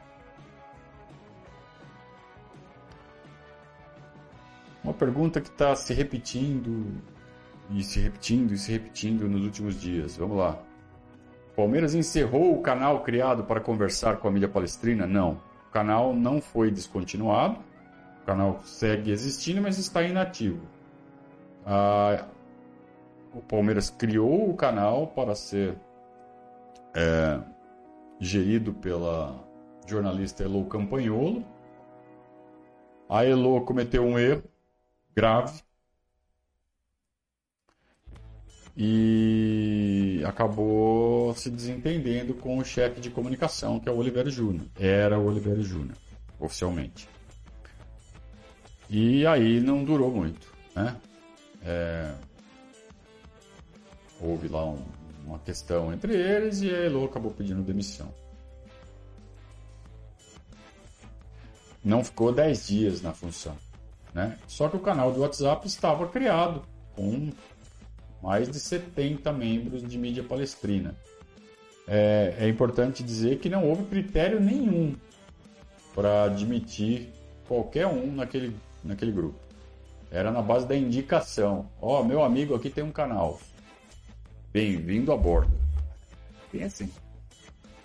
[4.85, 7.01] Uma pergunta que está se repetindo
[7.71, 10.19] e se repetindo e se repetindo nos últimos dias.
[10.19, 10.59] Vamos lá.
[11.57, 15.07] Palmeiras encerrou o canal criado para conversar com a mídia palestrina?
[15.07, 15.41] Não.
[15.69, 17.59] O canal não foi descontinuado.
[18.23, 20.61] O canal segue existindo, mas está inativo.
[21.65, 22.27] Ah,
[23.33, 25.79] o Palmeiras criou o canal para ser
[26.95, 27.41] é,
[28.21, 29.35] gerido pela
[29.87, 31.43] jornalista Elo Campagnolo.
[33.09, 34.43] A Elo cometeu um erro
[35.15, 35.63] grave
[38.77, 44.67] e acabou se desentendendo com o chefe de comunicação, que é o Oliveira Júnior.
[44.79, 45.97] Era o Oliveira Júnior,
[46.41, 47.09] oficialmente.
[48.91, 50.97] E aí não durou muito, né?
[51.63, 52.15] É...
[54.21, 54.85] Houve lá um,
[55.27, 58.13] uma questão entre eles e a Elo acabou pedindo demissão.
[61.83, 63.57] Não ficou 10 dias na função.
[64.15, 64.39] Né?
[64.47, 66.63] Só que o canal do WhatsApp estava criado
[66.95, 67.31] com
[68.23, 70.95] mais de 70 membros de mídia palestrina.
[71.87, 74.95] É, é importante dizer que não houve critério nenhum
[75.95, 77.13] para admitir
[77.47, 79.39] qualquer um naquele, naquele grupo.
[80.11, 81.69] Era na base da indicação.
[81.81, 83.41] Ó, oh, meu amigo aqui tem um canal.
[84.53, 85.53] Bem-vindo a bordo.
[86.53, 86.89] Bem assim.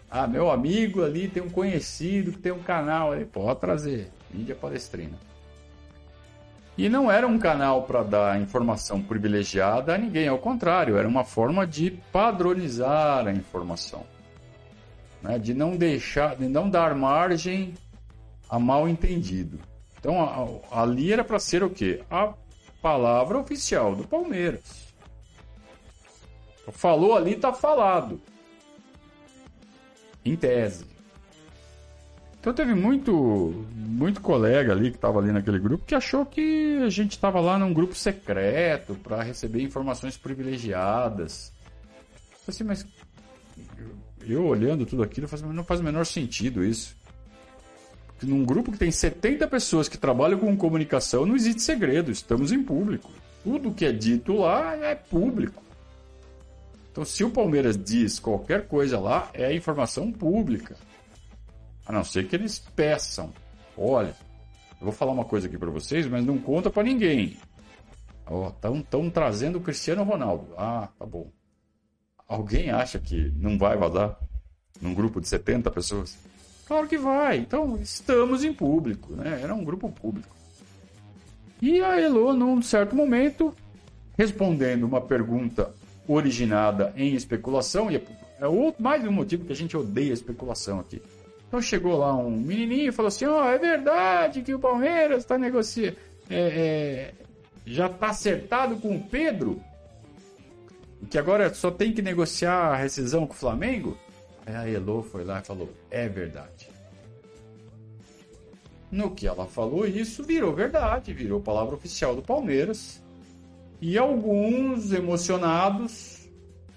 [0.10, 3.16] Ah, meu amigo ali tem um conhecido que tem um canal.
[3.16, 4.12] Ele pode trazer.
[4.32, 5.18] Mídia palestrina.
[6.80, 11.26] E não era um canal para dar informação privilegiada a ninguém, ao contrário, era uma
[11.26, 14.06] forma de padronizar a informação,
[15.22, 15.38] né?
[15.38, 17.74] de não deixar, de não dar margem
[18.50, 19.60] a mal entendido.
[20.00, 22.02] Então a, a, ali era para ser o quê?
[22.10, 22.34] A
[22.82, 24.94] palavra oficial do Palmeiras.
[26.72, 28.22] Falou ali, está falado.
[30.24, 30.86] Em tese.
[32.40, 36.90] Então teve muito, muito colega ali que estava ali naquele grupo que achou que a
[36.90, 41.52] gente estava lá num grupo secreto para receber informações privilegiadas.
[42.48, 42.86] Assim, mas
[44.26, 46.96] eu olhando tudo aquilo, não faz o menor sentido isso.
[48.22, 52.64] Num grupo que tem 70 pessoas que trabalham com comunicação, não existe segredo, estamos em
[52.64, 53.12] público.
[53.44, 55.62] Tudo que é dito lá é público.
[56.92, 60.76] Então, se o Palmeiras diz qualquer coisa lá, é informação pública.
[61.90, 63.34] A não ser que eles peçam.
[63.76, 64.16] Olha,
[64.80, 67.36] eu vou falar uma coisa aqui para vocês, mas não conta para ninguém.
[68.20, 70.54] Estão oh, trazendo o Cristiano Ronaldo.
[70.56, 71.32] Ah, tá bom.
[72.28, 74.20] Alguém acha que não vai vazar
[74.80, 76.16] num grupo de 70 pessoas?
[76.68, 77.40] Claro que vai.
[77.40, 79.40] Então, estamos em público, né?
[79.42, 80.36] Era um grupo público.
[81.60, 83.52] E a Elo, num certo momento,
[84.16, 85.74] respondendo uma pergunta
[86.08, 88.04] originada em especulação, e é,
[88.40, 91.02] é mais um motivo que a gente odeia especulação aqui.
[91.50, 95.24] Então chegou lá um menininho e falou assim: Ó, oh, é verdade que o Palmeiras
[95.24, 95.97] está negociando.
[96.30, 97.14] É, é,
[97.66, 99.60] já está acertado com o Pedro?
[101.10, 103.97] Que agora só tem que negociar a rescisão com o Flamengo?
[104.45, 106.70] Aí a Elo foi lá e falou: É verdade.
[108.91, 113.02] No que ela falou isso, virou verdade, virou palavra oficial do Palmeiras.
[113.82, 116.28] E alguns emocionados,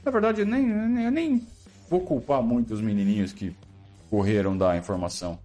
[0.02, 1.46] na verdade, eu nem, eu nem
[1.90, 3.54] vou culpar muito os menininhos que
[4.12, 5.38] correram da informação.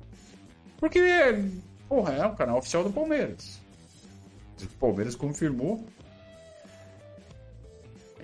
[0.78, 1.00] Porque,
[1.88, 3.62] porra, é um canal oficial do Palmeiras.
[4.62, 5.88] O Palmeiras confirmou.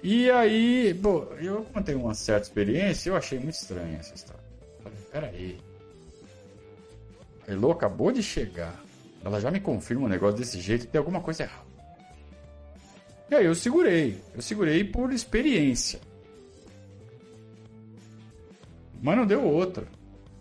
[0.04, 4.44] E aí, bom, eu tenho uma certa experiência, eu achei muito estranha essa história.
[4.84, 5.58] Falei, peraí.
[7.48, 8.84] A Elo acabou de chegar.
[9.24, 11.64] Ela já me confirma um negócio desse jeito, tem alguma coisa errada.
[13.32, 14.22] E aí eu segurei.
[14.36, 16.02] Eu segurei por experiência.
[19.02, 19.88] Mas não deu outra.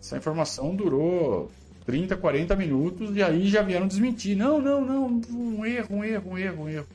[0.03, 1.49] Essa informação durou
[1.85, 4.35] 30, 40 minutos e aí já vieram desmentir.
[4.35, 6.87] Não, não, não, um erro, um erro, um erro, um erro.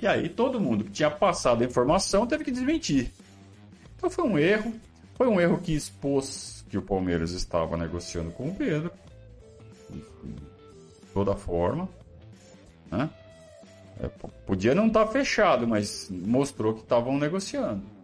[0.00, 3.12] E aí todo mundo que tinha passado a informação teve que desmentir.
[3.94, 4.72] Então foi um erro.
[5.16, 8.90] Foi um erro que expôs que o Palmeiras estava negociando com o Pedro.
[9.90, 10.02] De
[11.12, 11.86] toda forma.
[12.90, 13.10] Né?
[14.02, 14.08] É,
[14.46, 17.99] podia não estar tá fechado, mas mostrou que estavam negociando.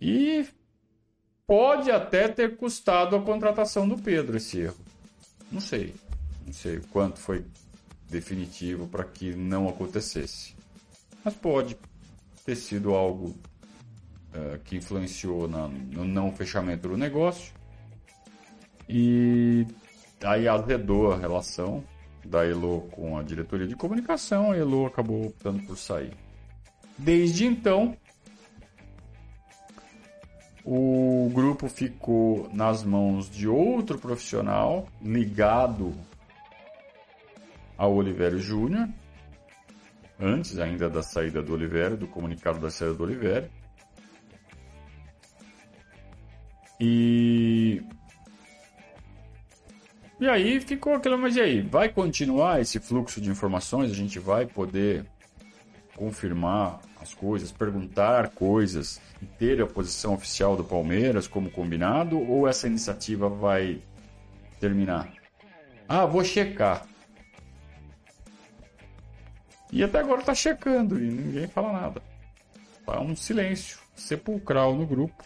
[0.00, 0.46] E
[1.46, 4.78] pode até ter custado a contratação do Pedro esse erro.
[5.50, 5.94] Não sei.
[6.46, 7.44] Não sei quanto foi
[8.08, 10.54] definitivo para que não acontecesse.
[11.24, 11.76] Mas pode
[12.44, 13.28] ter sido algo
[14.34, 17.52] uh, que influenciou na, no não fechamento do negócio.
[18.88, 19.66] E
[20.24, 21.84] aí azedou a relação
[22.24, 24.52] da Elo com a diretoria de comunicação.
[24.52, 26.12] A Elo acabou optando por sair.
[26.98, 27.96] Desde então,
[30.72, 35.92] o grupo ficou nas mãos de outro profissional ligado
[37.76, 38.88] ao Oliveira Júnior,
[40.20, 43.50] antes ainda da saída do Oliveira, do comunicado da saída do Oliveira.
[46.78, 47.82] E
[50.20, 51.62] E aí ficou aquilo, mas e aí?
[51.62, 53.90] Vai continuar esse fluxo de informações?
[53.90, 55.04] A gente vai poder
[55.96, 62.18] confirmar as coisas, perguntar coisas e ter a posição oficial do Palmeiras como combinado?
[62.18, 63.80] Ou essa iniciativa vai
[64.58, 65.12] terminar?
[65.88, 66.86] Ah, vou checar.
[69.72, 72.02] E até agora tá checando e ninguém fala nada.
[72.84, 75.24] Tá um silêncio sepulcral no grupo.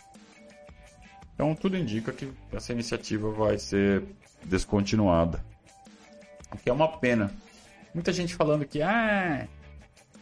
[1.35, 4.05] Então tudo indica que essa iniciativa vai ser
[4.45, 5.45] descontinuada.
[6.53, 7.33] O que é uma pena.
[7.93, 9.49] Muita gente falando que ah,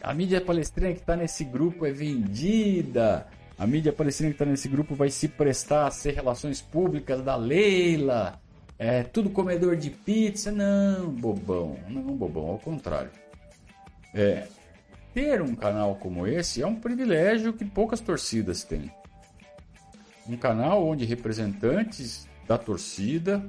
[0.03, 3.25] a mídia palestrina que está nesse grupo é vendida.
[3.57, 7.37] A mídia palestrina que está nesse grupo vai se prestar a ser relações públicas da
[7.37, 8.37] Leila.
[8.77, 10.51] É tudo comedor de pizza.
[10.51, 11.77] Não, bobão.
[11.87, 12.47] Não, bobão.
[12.47, 13.11] Ao contrário.
[14.13, 14.45] É,
[15.13, 18.91] ter um canal como esse é um privilégio que poucas torcidas têm.
[20.27, 23.41] Um canal onde representantes da torcida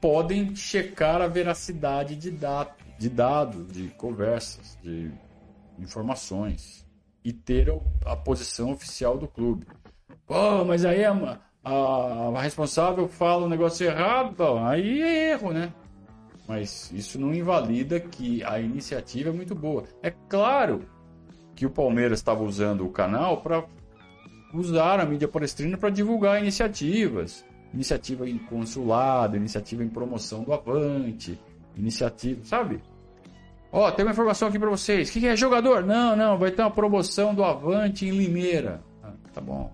[0.00, 2.64] podem checar a veracidade de, da
[3.02, 5.10] de dados, de conversas, de
[5.78, 6.86] informações
[7.24, 7.72] e ter
[8.04, 9.66] a posição oficial do clube.
[10.26, 11.72] Pô, mas aí a, a,
[12.34, 15.72] a responsável fala um negócio errado, aí é erro, né?
[16.46, 19.84] mas isso não invalida que a iniciativa é muito boa.
[20.02, 20.84] É claro
[21.54, 23.64] que o Palmeiras estava usando o canal para
[24.52, 31.40] usar a mídia palestrina para divulgar iniciativas, iniciativa em consulado, iniciativa em promoção do Avante,
[31.76, 32.82] iniciativa, sabe?
[33.72, 35.08] Ó, tem uma informação aqui para vocês.
[35.08, 35.82] O que, que é jogador?
[35.82, 38.82] Não, não, vai ter uma promoção do Avante em Limeira.
[39.02, 39.72] Ah, tá bom.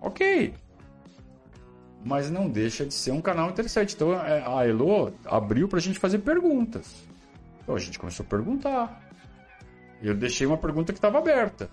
[0.00, 0.54] Ok
[2.04, 3.94] mas não deixa de ser um canal interessante.
[3.94, 6.94] Então é, a Elo abriu para a gente fazer perguntas.
[7.62, 9.00] Então a gente começou a perguntar.
[10.02, 11.70] Eu deixei uma pergunta que estava aberta.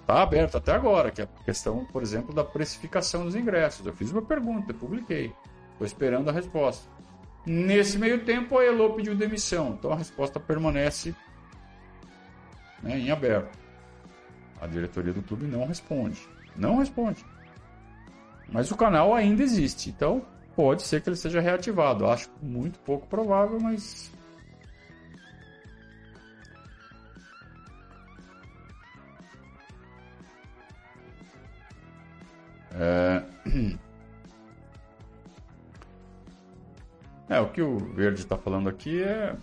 [0.00, 3.84] Está aberta até agora, que é a questão, por exemplo, da precificação dos ingressos.
[3.84, 5.32] Eu fiz uma pergunta, publiquei.
[5.72, 6.88] Estou esperando a resposta.
[7.46, 9.76] Nesse meio tempo, a Elo pediu demissão.
[9.78, 11.14] Então a resposta permanece
[12.82, 13.56] né, em aberto.
[14.60, 16.28] A diretoria do clube não responde.
[16.56, 17.24] Não responde.
[18.48, 20.24] Mas o canal ainda existe, então
[20.56, 22.06] pode ser que ele seja reativado.
[22.06, 24.10] Acho muito pouco provável, mas.
[32.72, 33.22] É...
[37.28, 39.34] é, o que o Verde está falando aqui é.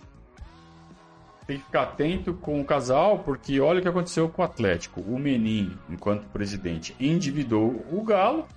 [1.46, 5.02] Tem que ficar atento com o casal, porque olha o que aconteceu com o Atlético.
[5.02, 8.48] O Menin, enquanto presidente, endividou o Galo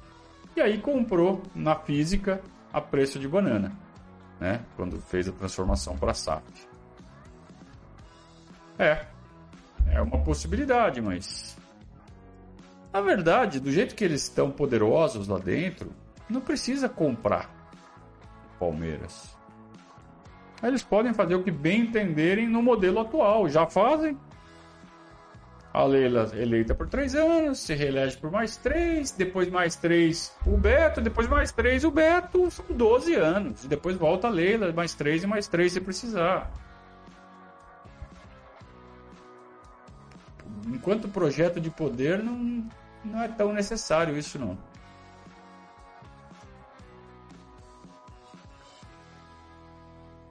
[0.55, 2.41] e aí comprou na física
[2.73, 3.73] a preço de banana,
[4.39, 4.61] né?
[4.77, 6.45] Quando fez a transformação para SAF.
[8.79, 9.05] É,
[9.91, 11.57] é uma possibilidade, mas
[12.93, 15.93] na verdade, do jeito que eles estão poderosos lá dentro,
[16.31, 17.56] não precisa comprar
[18.59, 19.37] Palmeiras.
[20.63, 23.49] Eles podem fazer o que bem entenderem no modelo atual.
[23.49, 24.17] Já fazem,
[25.77, 30.57] a Leila eleita por três anos, se reelege por mais três, depois mais três o
[30.57, 33.65] Beto, depois mais três o Beto, são 12 anos.
[33.65, 36.51] E depois volta a Leila, mais três e mais três se precisar.
[40.67, 42.67] Enquanto projeto de poder, não,
[43.05, 44.57] não é tão necessário isso não.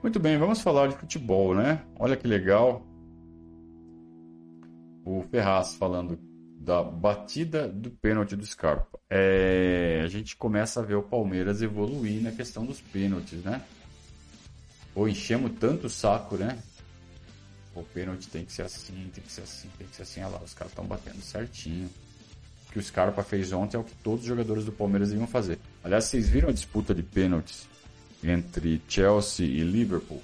[0.06, 1.82] Muito bem, vamos falar de futebol, né?
[1.98, 2.86] Olha que legal
[5.04, 6.16] o Ferraz falando
[6.60, 9.00] da batida do pênalti do Scarpa.
[9.10, 13.60] É, a gente começa a ver o Palmeiras evoluir na questão dos pênaltis, né?
[14.94, 16.56] Ou enchemos tanto o saco, né?
[17.74, 20.20] O pênalti tem que ser assim, tem que ser assim, tem que ser assim.
[20.20, 21.90] Olha lá, os caras estão batendo certinho.
[22.68, 25.26] O que o Scarpa fez ontem é o que todos os jogadores do Palmeiras iam
[25.26, 25.58] fazer.
[25.82, 27.66] Aliás, vocês viram a disputa de pênaltis
[28.26, 30.22] entre Chelsea e Liverpool?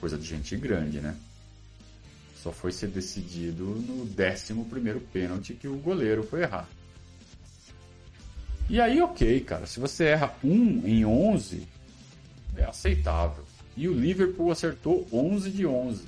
[0.00, 1.16] Coisa de gente grande, né?
[2.36, 6.68] Só foi ser decidido no 11 pênalti que o goleiro foi errar.
[8.68, 9.66] E aí, ok, cara.
[9.66, 11.66] Se você erra 1 em 11,
[12.56, 13.44] é aceitável.
[13.76, 16.04] E o Liverpool acertou 11 de 11.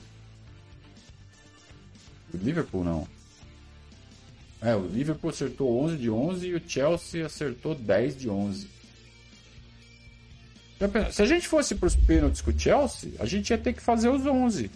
[2.33, 3.09] O Liverpool não.
[4.61, 8.78] É, o Liverpool acertou 11 de 11 e o Chelsea acertou 10 de 11.
[11.11, 13.83] Se a gente fosse para os pênaltis com o Chelsea, a gente ia ter que
[13.83, 14.70] fazer os 11.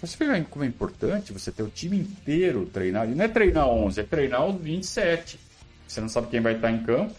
[0.00, 3.12] Você vê como é importante você ter o time inteiro treinado.
[3.12, 5.38] E não é treinar 11, é treinar os 27.
[5.86, 7.14] Você não sabe quem vai estar em campo.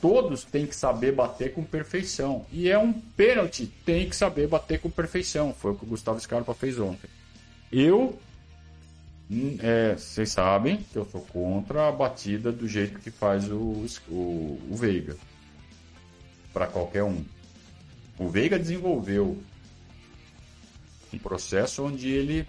[0.00, 2.46] Todos têm que saber bater com perfeição.
[2.50, 5.52] E é um pênalti, tem que saber bater com perfeição.
[5.52, 7.10] Foi o que o Gustavo Scarpa fez ontem.
[7.70, 8.18] Eu
[9.60, 14.60] é, vocês sabem que eu sou contra a batida do jeito que faz o, o,
[14.70, 15.16] o Veiga.
[16.52, 17.24] Para qualquer um.
[18.18, 19.40] O Veiga desenvolveu
[21.12, 22.46] um processo onde ele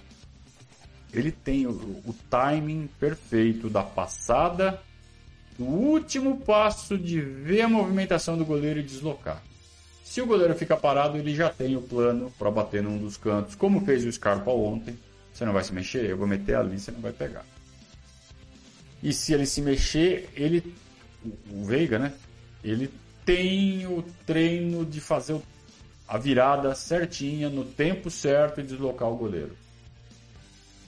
[1.14, 4.82] ele tem o, o timing perfeito da passada,
[5.58, 9.44] do último passo de ver a movimentação do goleiro e deslocar.
[10.04, 13.56] Se o goleiro fica parado, ele já tem o plano para bater num dos cantos,
[13.56, 14.98] como fez o Scarpa ontem.
[15.34, 17.46] Você não vai se mexer, eu vou meter ali, você não vai pegar.
[19.02, 20.76] E se ele se mexer, ele,
[21.50, 22.14] o Veiga, né?
[22.64, 22.92] Ele
[23.26, 25.42] tem o treino de fazer
[26.08, 29.56] a virada certinha, no tempo certo e deslocar o goleiro.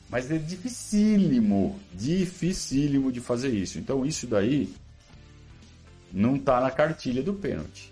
[0.09, 3.79] Mas é dificílimo, dificílimo de fazer isso.
[3.79, 4.71] Então isso daí
[6.11, 7.91] não está na cartilha do pênalti.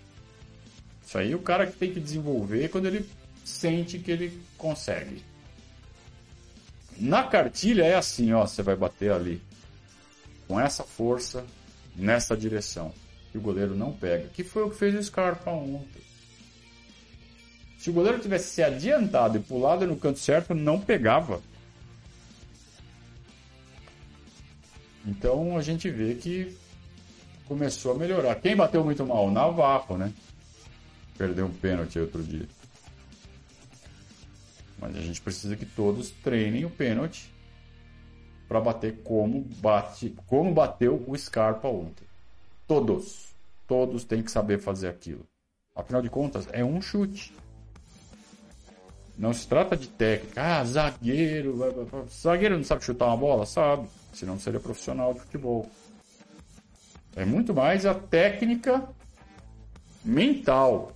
[1.04, 3.08] Isso aí o cara que tem que desenvolver quando ele
[3.44, 5.24] sente que ele consegue.
[6.98, 9.42] Na cartilha é assim, ó, você vai bater ali
[10.46, 11.44] com essa força
[11.96, 12.92] nessa direção
[13.34, 14.28] e o goleiro não pega.
[14.28, 16.02] Que foi o que fez o Scarpa ontem.
[17.78, 21.40] Se o goleiro tivesse se adiantado e pulado no canto certo, não pegava.
[25.04, 26.56] Então a gente vê que
[27.46, 28.36] começou a melhorar.
[28.36, 29.26] Quem bateu muito mal?
[29.26, 30.12] O Navarro, né?
[31.18, 32.46] Perdeu um pênalti outro dia.
[34.82, 37.32] Mas a gente precisa que todos treinem o pênalti
[38.48, 42.04] para bater como bate, como bateu o Scarpa ontem.
[42.66, 43.34] Todos,
[43.66, 45.24] todos têm que saber fazer aquilo.
[45.74, 47.32] Afinal de contas, é um chute.
[49.16, 50.42] Não se trata de técnica.
[50.42, 51.58] Ah, zagueiro.
[52.10, 53.46] Zagueiro não sabe chutar uma bola?
[53.46, 55.68] Sabe senão seria profissional de futebol.
[57.16, 58.86] É muito mais a técnica
[60.04, 60.92] mental.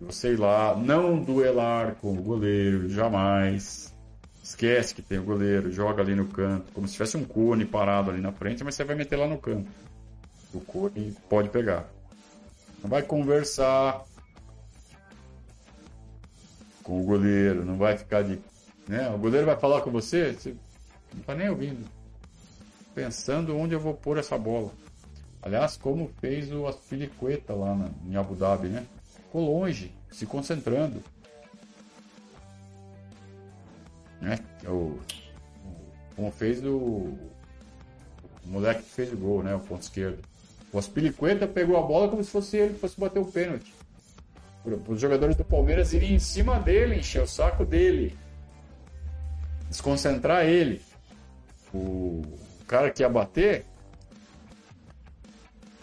[0.00, 3.94] Ir lá, não duelar com o goleiro, jamais.
[4.42, 8.10] Esquece que tem o goleiro, joga ali no canto, como se tivesse um cone parado
[8.10, 9.70] ali na frente, mas você vai meter lá no canto.
[10.52, 11.88] O cone pode pegar.
[12.82, 14.02] Não vai conversar
[16.82, 18.38] com o goleiro, não vai ficar de.
[18.88, 19.08] Né?
[19.10, 20.54] O goleiro vai falar com você, você
[21.12, 21.86] não está nem ouvindo
[22.94, 24.72] pensando onde eu vou pôr essa bola.
[25.42, 28.84] Aliás, como fez o Aspilicueta lá na, em Abu Dhabi, né?
[29.30, 31.00] Ficou longe, se concentrando.
[34.20, 34.40] Né?
[34.66, 34.98] O,
[36.16, 37.30] como fez o, o
[38.44, 39.54] moleque que fez o gol, né?
[39.54, 40.18] O ponto esquerdo.
[40.72, 43.72] O Aspilicueta pegou a bola como se fosse ele que fosse bater o pênalti.
[44.88, 48.18] Os jogadores do Palmeiras irem em cima dele, encher o saco dele.
[49.68, 50.82] Desconcentrar ele.
[51.72, 52.22] O,
[52.66, 53.64] cara que ia bater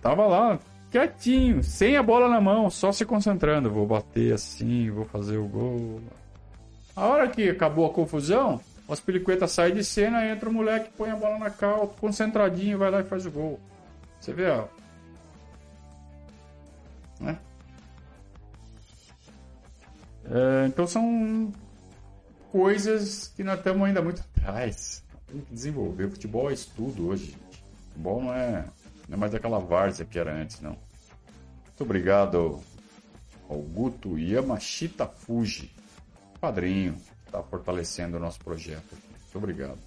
[0.02, 0.60] tava lá,
[0.92, 3.70] quietinho, sem a bola na mão, só se concentrando.
[3.70, 6.02] Vou bater assim, vou fazer o gol.
[6.96, 11.12] A hora que acabou a confusão, o Aspilicueta sai de cena, entra o moleque, põe
[11.12, 13.60] a bola na cal, concentradinho, vai lá e faz o gol.
[14.20, 14.66] Você vê, ó.
[17.20, 17.38] Né?
[20.30, 21.52] É, então são
[22.52, 25.04] coisas que nós estamos ainda muito atrás.
[25.28, 26.06] Tem que desenvolver.
[26.06, 27.64] O futebol é estudo hoje, gente.
[27.90, 28.66] Futebol não é,
[29.08, 30.72] não é mais aquela várzea que era antes, não.
[31.66, 32.62] Muito obrigado
[33.49, 35.74] ao Guto Yamashita Fuji,
[36.39, 38.91] padrinho, está fortalecendo o nosso projeto.
[38.93, 39.80] Muito obrigado.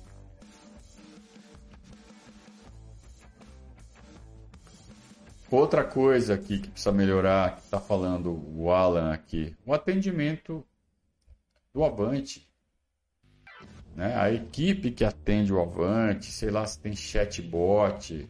[5.51, 10.65] Outra coisa aqui que precisa melhorar, que está falando o Alan aqui, o atendimento
[11.75, 12.51] do Avante
[13.95, 14.17] né?
[14.17, 18.29] A equipe que atende o Avante, sei lá se tem chatbot,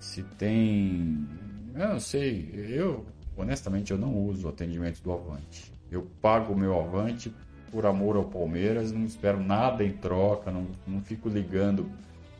[0.00, 1.28] se tem.
[1.74, 2.50] Eu não sei.
[2.54, 5.72] Eu, honestamente, eu não uso o atendimento do Avante.
[5.90, 7.32] Eu pago o meu Avante
[7.70, 11.88] por amor ao Palmeiras, não espero nada em troca, não, não fico ligando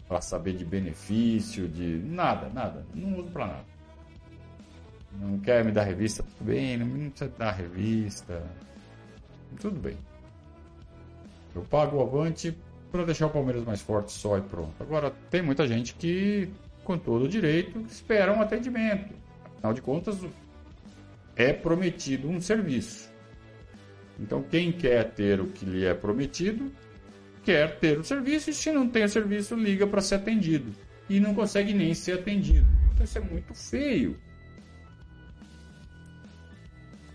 [0.09, 2.85] para saber de benefício, de nada, nada.
[2.93, 3.65] Não uso para nada.
[5.13, 6.25] Não quer me dar revista?
[6.25, 8.43] Tudo bem, não precisa dar revista.
[9.61, 9.97] Tudo bem.
[11.55, 12.57] Eu pago o Avante
[12.91, 14.75] para deixar o Palmeiras mais forte só e pronto.
[14.81, 16.49] Agora, tem muita gente que,
[16.91, 19.15] com todo o direito, espera um atendimento.
[19.57, 20.19] Afinal de contas,
[21.37, 23.09] é prometido um serviço.
[24.19, 26.73] Então, quem quer ter o que lhe é prometido,
[27.45, 30.73] quer ter o serviço, e se não tem o serviço, liga para ser atendido.
[31.09, 32.67] E não consegue nem ser atendido.
[32.93, 34.19] Então, isso é muito feio.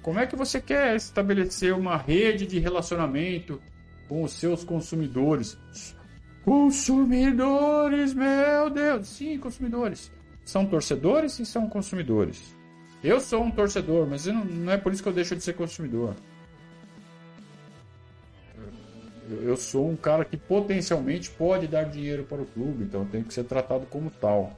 [0.01, 3.61] Como é que você quer estabelecer uma rede de relacionamento
[4.07, 5.57] com os seus consumidores.
[6.46, 9.08] Consumidores, meu Deus!
[9.08, 10.12] Sim, consumidores.
[10.46, 12.56] São torcedores e são consumidores.
[13.04, 15.54] Eu sou um torcedor, mas não, não é por isso que eu deixo de ser
[15.54, 16.16] consumidor.
[19.28, 23.24] eu sou um cara que potencialmente pode dar dinheiro para o clube, então eu tenho
[23.24, 24.56] que ser tratado como tal.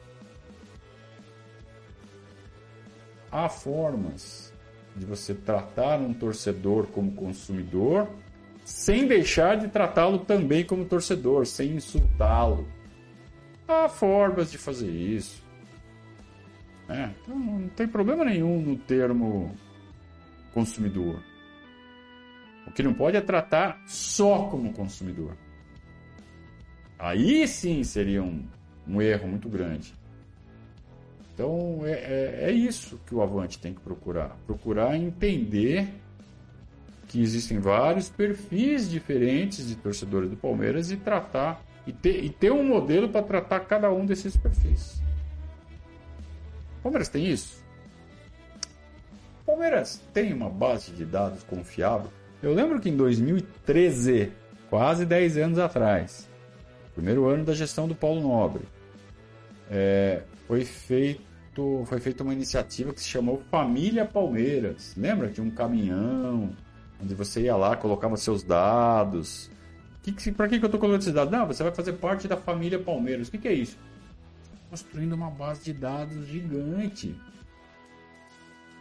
[3.32, 4.54] Há formas
[4.94, 8.10] de você tratar um torcedor como consumidor
[8.68, 12.68] sem deixar de tratá-lo também como torcedor, sem insultá-lo.
[13.66, 15.42] Há formas de fazer isso.
[16.90, 19.56] É, então não tem problema nenhum no termo
[20.54, 21.24] consumidor.
[22.68, 25.38] O que não pode é tratar só como consumidor.
[27.00, 28.46] Aí sim seria um,
[28.86, 29.96] um erro muito grande.
[31.34, 34.36] Então é, é, é, isso que o Avante tem que procurar.
[34.46, 35.88] Procurar entender
[37.18, 42.52] que existem vários perfis diferentes de torcedores do Palmeiras e tratar e ter, e ter
[42.52, 45.02] um modelo para tratar cada um desses perfis.
[46.80, 47.66] O Palmeiras tem isso?
[49.42, 52.12] O Palmeiras tem uma base de dados confiável
[52.42, 54.32] eu lembro que em 2013,
[54.70, 56.30] quase 10 anos atrás,
[56.94, 58.62] primeiro ano da gestão do Paulo Nobre,
[59.72, 61.26] é, foi feito
[61.88, 64.94] foi feita uma iniciativa que se chamou Família Palmeiras.
[64.96, 65.30] Lembra?
[65.30, 66.56] Tinha um caminhão
[67.02, 69.50] onde você ia lá, colocava seus dados.
[70.04, 71.32] Que, que, Para que, que eu estou colocando esses dados?
[71.32, 73.28] Não, você vai fazer parte da família Palmeiras.
[73.28, 73.78] O que, que é isso?
[74.70, 77.16] Construindo uma base de dados gigante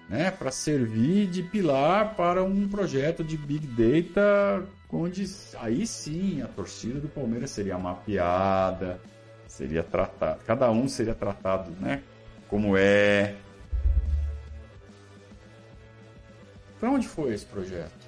[0.09, 5.25] né, para servir de pilar para um projeto de Big Data, onde
[5.59, 9.01] aí sim a torcida do Palmeiras seria mapeada,
[9.47, 12.03] seria tratada, cada um seria tratado, né,
[12.49, 13.35] como é.
[16.79, 18.06] Para onde foi esse projeto?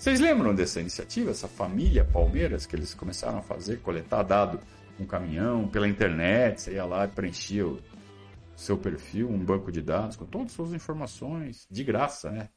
[0.00, 4.58] Vocês lembram dessa iniciativa, essa família Palmeiras que eles começaram a fazer, coletar dado
[4.98, 7.78] um caminhão, pela internet, você ia lá e preenchia o
[8.56, 12.48] seu perfil, um banco de dados com todas as suas informações, de graça, né?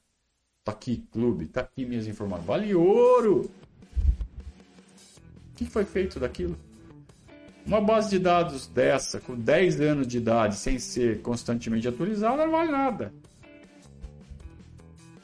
[0.63, 2.47] Tá aqui, clube, tá aqui minhas informações.
[2.47, 3.51] Vale ouro!
[5.51, 6.57] O que foi feito daquilo?
[7.65, 12.53] Uma base de dados dessa, com 10 anos de idade, sem ser constantemente atualizada, não
[12.53, 13.13] vale nada.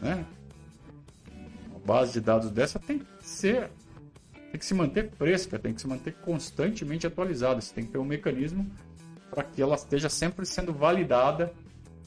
[0.01, 0.26] Né?
[1.89, 3.71] Base de dados dessa tem que ser
[4.51, 7.59] tem que se manter fresca, tem que se manter constantemente atualizada.
[7.59, 8.69] Você tem que ter um mecanismo
[9.31, 11.51] para que ela esteja sempre sendo validada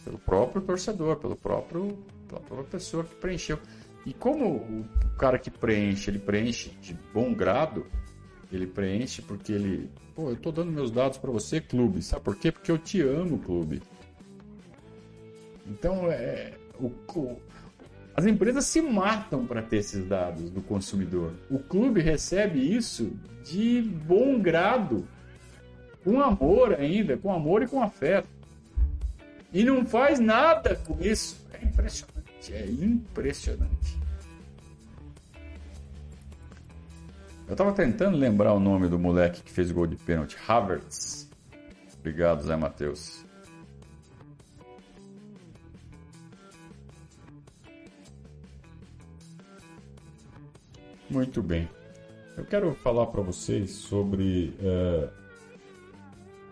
[0.04, 3.58] pelo próprio torcedor, pelo próprio, pela própria pessoa que preencheu.
[4.06, 7.84] E como o cara que preenche, ele preenche de bom grado,
[8.52, 12.02] ele preenche porque ele, pô, eu estou dando meus dados para você, clube.
[12.02, 12.52] Sabe por quê?
[12.52, 13.82] Porque eu te amo, clube.
[15.66, 16.88] Então, é, o,
[18.14, 21.32] as empresas se matam para ter esses dados do consumidor.
[21.50, 23.12] O clube recebe isso
[23.44, 25.06] de bom grado,
[26.04, 28.28] com amor ainda, com amor e com afeto.
[29.52, 31.36] E não faz nada com isso.
[31.52, 34.02] É impressionante, é impressionante.
[37.48, 41.28] Eu estava tentando lembrar o nome do moleque que fez o gol de pênalti, Havertz.
[41.98, 43.24] Obrigado, Zé Matheus.
[51.12, 51.68] Muito bem.
[52.38, 55.10] Eu quero falar para vocês sobre é,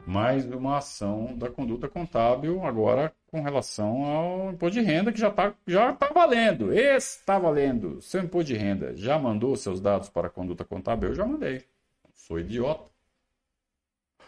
[0.06, 5.28] mais uma ação da conduta contábil agora com relação ao imposto de renda que já
[5.28, 6.74] está já tá valendo.
[6.74, 8.02] Está valendo.
[8.02, 11.08] Seu imposto de renda já mandou seus dados para a conduta contábil?
[11.08, 11.64] Eu já mandei.
[12.12, 12.90] Sou idiota.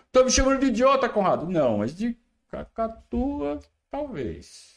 [0.07, 1.47] Estou me chamando de idiota, Conrado?
[1.47, 2.16] Não, mas de
[2.49, 3.61] cacatua,
[3.91, 4.72] talvez.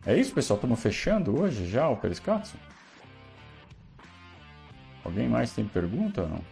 [0.07, 0.57] É isso, pessoal?
[0.57, 2.57] Estamos fechando hoje já o Periscatso?
[5.05, 6.45] Alguém mais tem pergunta ou não?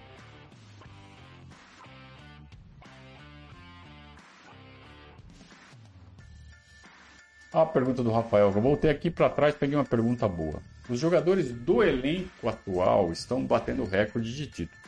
[7.52, 8.46] A pergunta do Rafael.
[8.46, 10.60] Eu voltei aqui para trás, peguei uma pergunta boa.
[10.88, 14.82] Os jogadores do elenco atual estão batendo recorde de título.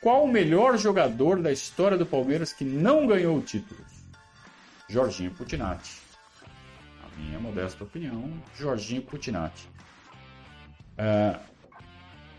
[0.00, 3.86] Qual o melhor jogador da história do Palmeiras que não ganhou títulos?
[4.88, 6.01] Jorginho Putinati.
[7.16, 9.68] Minha modesta opinião, Jorginho Putinati.
[10.98, 11.38] Uh,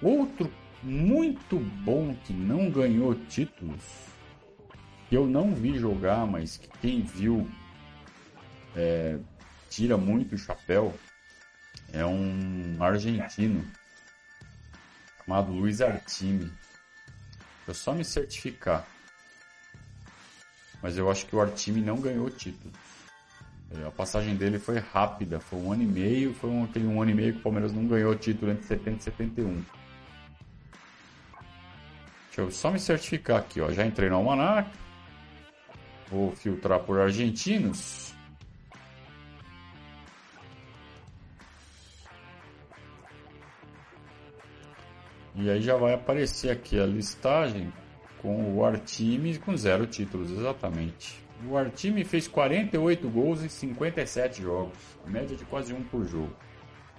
[0.02, 0.52] outro
[0.82, 3.84] muito bom que não ganhou títulos,
[5.10, 7.50] que eu não vi jogar, mas que quem viu
[8.76, 9.18] é,
[9.70, 10.94] tira muito o chapéu,
[11.92, 13.66] é um argentino
[15.24, 16.52] chamado Luiz Artime.
[17.66, 18.86] Eu só me certificar.
[20.82, 22.74] Mas eu acho que o Artime não ganhou título.
[23.86, 27.12] A passagem dele foi rápida, foi um ano e meio, foi um, aquele um ano
[27.12, 29.66] e meio que o Palmeiras não ganhou título entre 70 e 71.
[32.28, 33.72] Deixa eu só me certificar aqui, ó.
[33.72, 34.70] Já entrei no Almanac.
[36.08, 38.14] Vou filtrar por argentinos.
[45.36, 47.74] E aí já vai aparecer aqui a listagem
[48.22, 51.23] com o Artime com zero títulos, exatamente.
[51.48, 56.34] O Artime fez 48 gols em 57 jogos, média de quase um por jogo.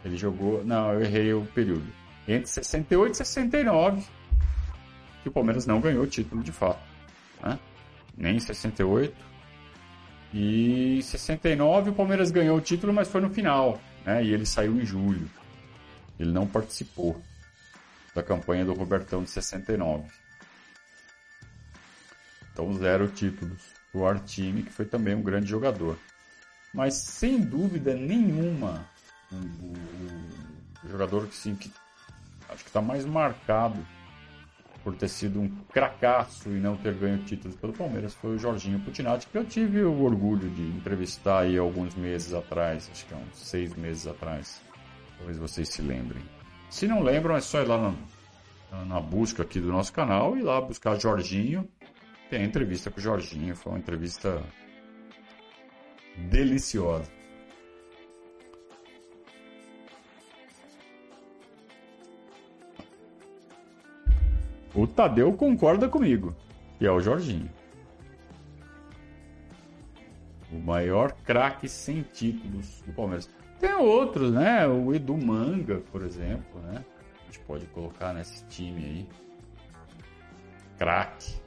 [0.05, 1.86] Ele jogou, não, eu errei o período.
[2.28, 4.05] Entre 68 e 69,
[5.22, 6.82] que o Palmeiras não ganhou o título de fato.
[7.42, 7.59] Né?
[8.16, 9.14] Nem em 68.
[10.32, 13.80] E em 69 o Palmeiras ganhou o título, mas foi no final.
[14.05, 14.24] Né?
[14.24, 15.30] E ele saiu em julho.
[16.18, 17.20] Ele não participou
[18.14, 20.05] da campanha do Robertão de 69.
[22.53, 23.74] Então, zero títulos.
[23.95, 25.97] O Artime, que foi também um grande jogador.
[26.72, 28.84] Mas, sem dúvida nenhuma,
[29.32, 31.70] o, o, jogador que, sim, que
[32.49, 33.78] acho que está mais marcado
[34.82, 38.78] por ter sido um cracaço e não ter ganho títulos pelo Palmeiras foi o Jorginho
[38.80, 43.16] Putinati, que eu tive o orgulho de entrevistar aí alguns meses atrás, acho que há
[43.16, 44.61] uns seis meses atrás.
[45.16, 46.22] Talvez vocês se lembrem.
[46.68, 47.95] Se não lembram, é só ir lá
[48.70, 51.68] na, na busca aqui do nosso canal e lá buscar Jorginho.
[52.31, 54.43] Tem a entrevista com o Jorginho, foi uma entrevista
[56.16, 57.11] deliciosa.
[64.75, 66.35] O Tadeu concorda comigo,
[66.79, 67.49] que é o Jorginho.
[70.51, 73.31] O maior craque sem títulos do Palmeiras.
[73.61, 74.66] Tem outros, né?
[74.66, 76.85] O Edu Manga, por exemplo, né?
[77.22, 79.09] A gente pode colocar nesse time aí.
[80.77, 81.43] Craque.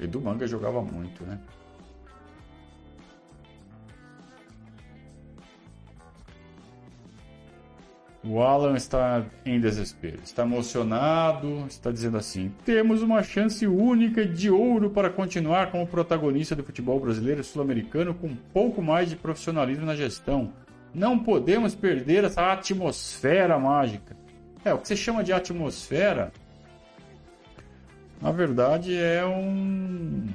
[0.00, 1.38] Edu Manga jogava muito, né?
[8.24, 14.48] O Alan está em desespero, está emocionado, está dizendo assim: temos uma chance única de
[14.48, 19.84] ouro para continuar como protagonista do futebol brasileiro sul-americano com um pouco mais de profissionalismo
[19.84, 20.52] na gestão.
[20.94, 24.16] Não podemos perder essa atmosfera mágica.
[24.64, 26.32] É, o que você chama de atmosfera,
[28.22, 30.28] na verdade, é um.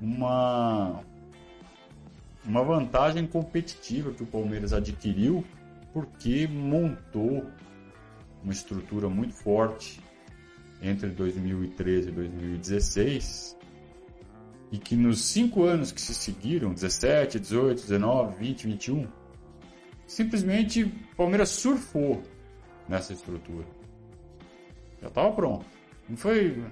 [0.00, 1.02] Uma.
[2.44, 5.44] Uma vantagem competitiva que o Palmeiras adquiriu
[5.92, 7.44] porque montou
[8.44, 10.00] uma estrutura muito forte
[10.80, 13.56] entre 2013 e 2016
[14.70, 19.08] e que nos cinco anos que se seguiram, 17, 18, 19, 20, 21,
[20.06, 22.22] simplesmente o Palmeiras surfou
[22.88, 23.66] nessa estrutura.
[25.00, 25.64] Já estava pronto.
[26.08, 26.62] Não foi.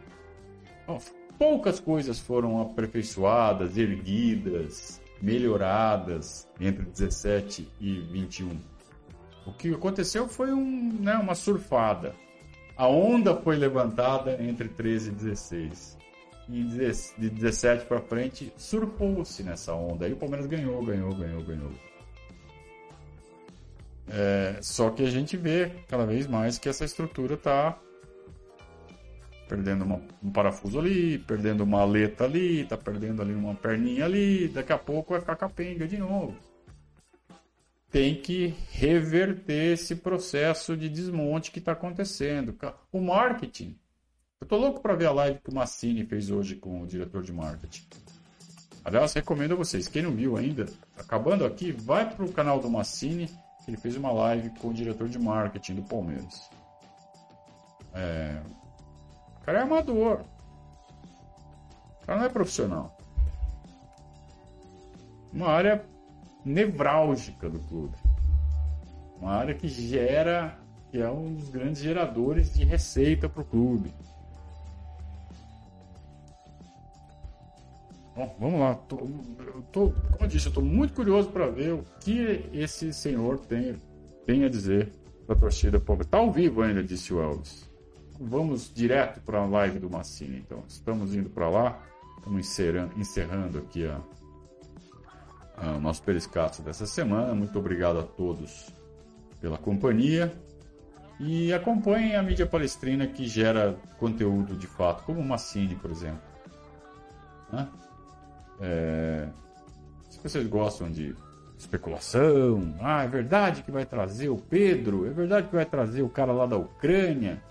[1.39, 8.75] Poucas coisas foram aperfeiçoadas, erguidas, melhoradas entre 17 e 21
[9.47, 12.14] o que aconteceu foi um, né, uma surfada.
[12.77, 15.99] A onda foi levantada entre 13 e 16.
[16.49, 20.07] E de 17 para frente, surfou-se nessa onda.
[20.07, 21.70] Aí o Palmeiras ganhou, ganhou, ganhou, ganhou.
[24.09, 27.79] É, só que a gente vê cada vez mais que essa estrutura está
[29.49, 34.49] perdendo uma, um parafuso ali, perdendo uma aleta ali, está perdendo ali uma perninha ali,
[34.49, 36.34] daqui a pouco vai ficar capenga de novo
[37.95, 42.59] tem que reverter esse processo de desmonte que está acontecendo.
[42.90, 43.78] O marketing.
[44.40, 47.22] Eu tô louco para ver a live que o Massini fez hoje com o diretor
[47.22, 47.86] de marketing.
[48.84, 50.66] Aliás, recomendo a vocês, quem não viu ainda,
[50.99, 53.30] acabando aqui, vai pro canal do Massini,
[53.68, 56.51] ele fez uma live com o diretor de marketing do Palmeiras.
[57.95, 58.42] É...
[59.45, 60.24] O cara é amador.
[62.03, 62.97] O cara não é profissional.
[65.30, 65.84] Uma área
[66.42, 67.95] nevrálgica do clube.
[69.20, 70.59] Uma área que gera,
[70.90, 73.92] que é um dos grandes geradores de receita para o clube.
[78.16, 78.74] Bom, vamos lá.
[78.76, 78.97] Tô,
[79.70, 83.76] tô, como eu disse, eu estou muito curioso para ver o que esse senhor tem,
[84.24, 84.90] tem a dizer
[85.26, 86.07] para a torcida pobre.
[86.07, 87.74] Está ao vivo ainda, disse o Elvis.
[88.19, 90.62] Vamos direto para a live do Massini, então.
[90.69, 91.83] Estamos indo para lá.
[92.19, 94.01] Estamos encerrando, encerrando aqui a,
[95.57, 97.35] a, o nosso periscato dessa semana.
[97.35, 98.73] Muito obrigado a todos
[99.41, 100.33] pela companhia.
[101.21, 106.23] E acompanhem a mídia palestrina que gera conteúdo de fato, como o Massini, por exemplo.
[107.53, 107.69] Né?
[108.61, 109.29] É,
[110.11, 111.15] se vocês gostam de
[111.59, 116.09] especulação, ah, é verdade que vai trazer o Pedro, é verdade que vai trazer o
[116.09, 117.43] cara lá da Ucrânia.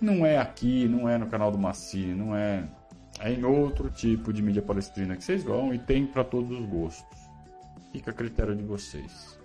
[0.00, 2.64] Não é aqui, não é no canal do Maci, não é.
[3.18, 6.66] É em outro tipo de mídia palestrina que vocês vão e tem para todos os
[6.66, 7.18] gostos.
[7.92, 9.38] Fica a critério de vocês.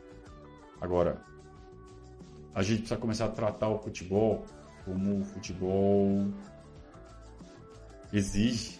[0.79, 1.21] Agora,
[2.53, 4.45] a gente precisa começar a tratar o futebol
[4.85, 6.25] como o futebol
[8.13, 8.79] exige.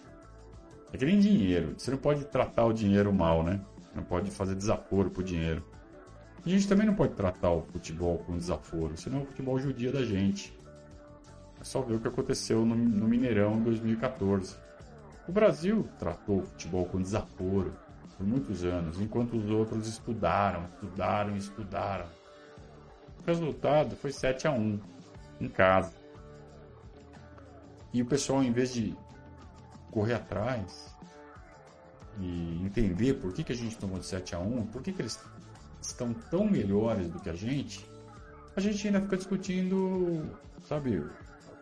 [0.94, 1.76] É que nem dinheiro.
[1.78, 3.60] Você não pode tratar o dinheiro mal, né?
[3.94, 5.62] Não pode fazer desaforo pro dinheiro.
[6.46, 10.06] A gente também não pode tratar o futebol com desaforo, senão o futebol judia da
[10.06, 10.55] gente.
[11.66, 14.56] Só ver o que aconteceu no, no Mineirão em 2014.
[15.28, 17.74] O Brasil tratou o futebol com desaforo
[18.16, 22.06] por muitos anos, enquanto os outros estudaram, estudaram, estudaram.
[23.20, 24.80] O resultado foi 7 a 1
[25.42, 25.92] em casa.
[27.92, 28.96] E o pessoal, em vez de
[29.90, 30.96] correr atrás
[32.20, 35.02] e entender por que, que a gente tomou de 7 a 1 por que, que
[35.02, 35.20] eles
[35.82, 37.90] estão tão melhores do que a gente,
[38.56, 40.30] a gente ainda fica discutindo,
[40.62, 41.04] sabe,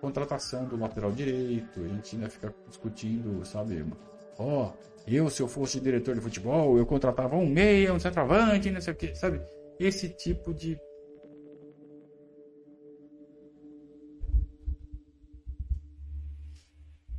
[0.04, 3.86] contratação do lateral direito, a gente ainda fica discutindo, sabe,
[4.38, 4.74] ó, oh,
[5.08, 8.92] eu se eu fosse diretor de futebol, eu contratava um meia, um centroavante, não sei
[8.92, 9.42] o que, sabe,
[9.80, 10.78] esse tipo de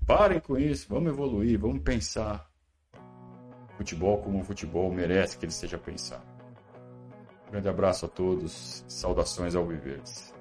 [0.07, 2.47] Parem com isso, vamos evoluir, vamos pensar
[3.79, 6.27] futebol como o futebol merece que ele seja pensado.
[7.51, 10.34] Grande abraço a todos, saudações ao Viverdes.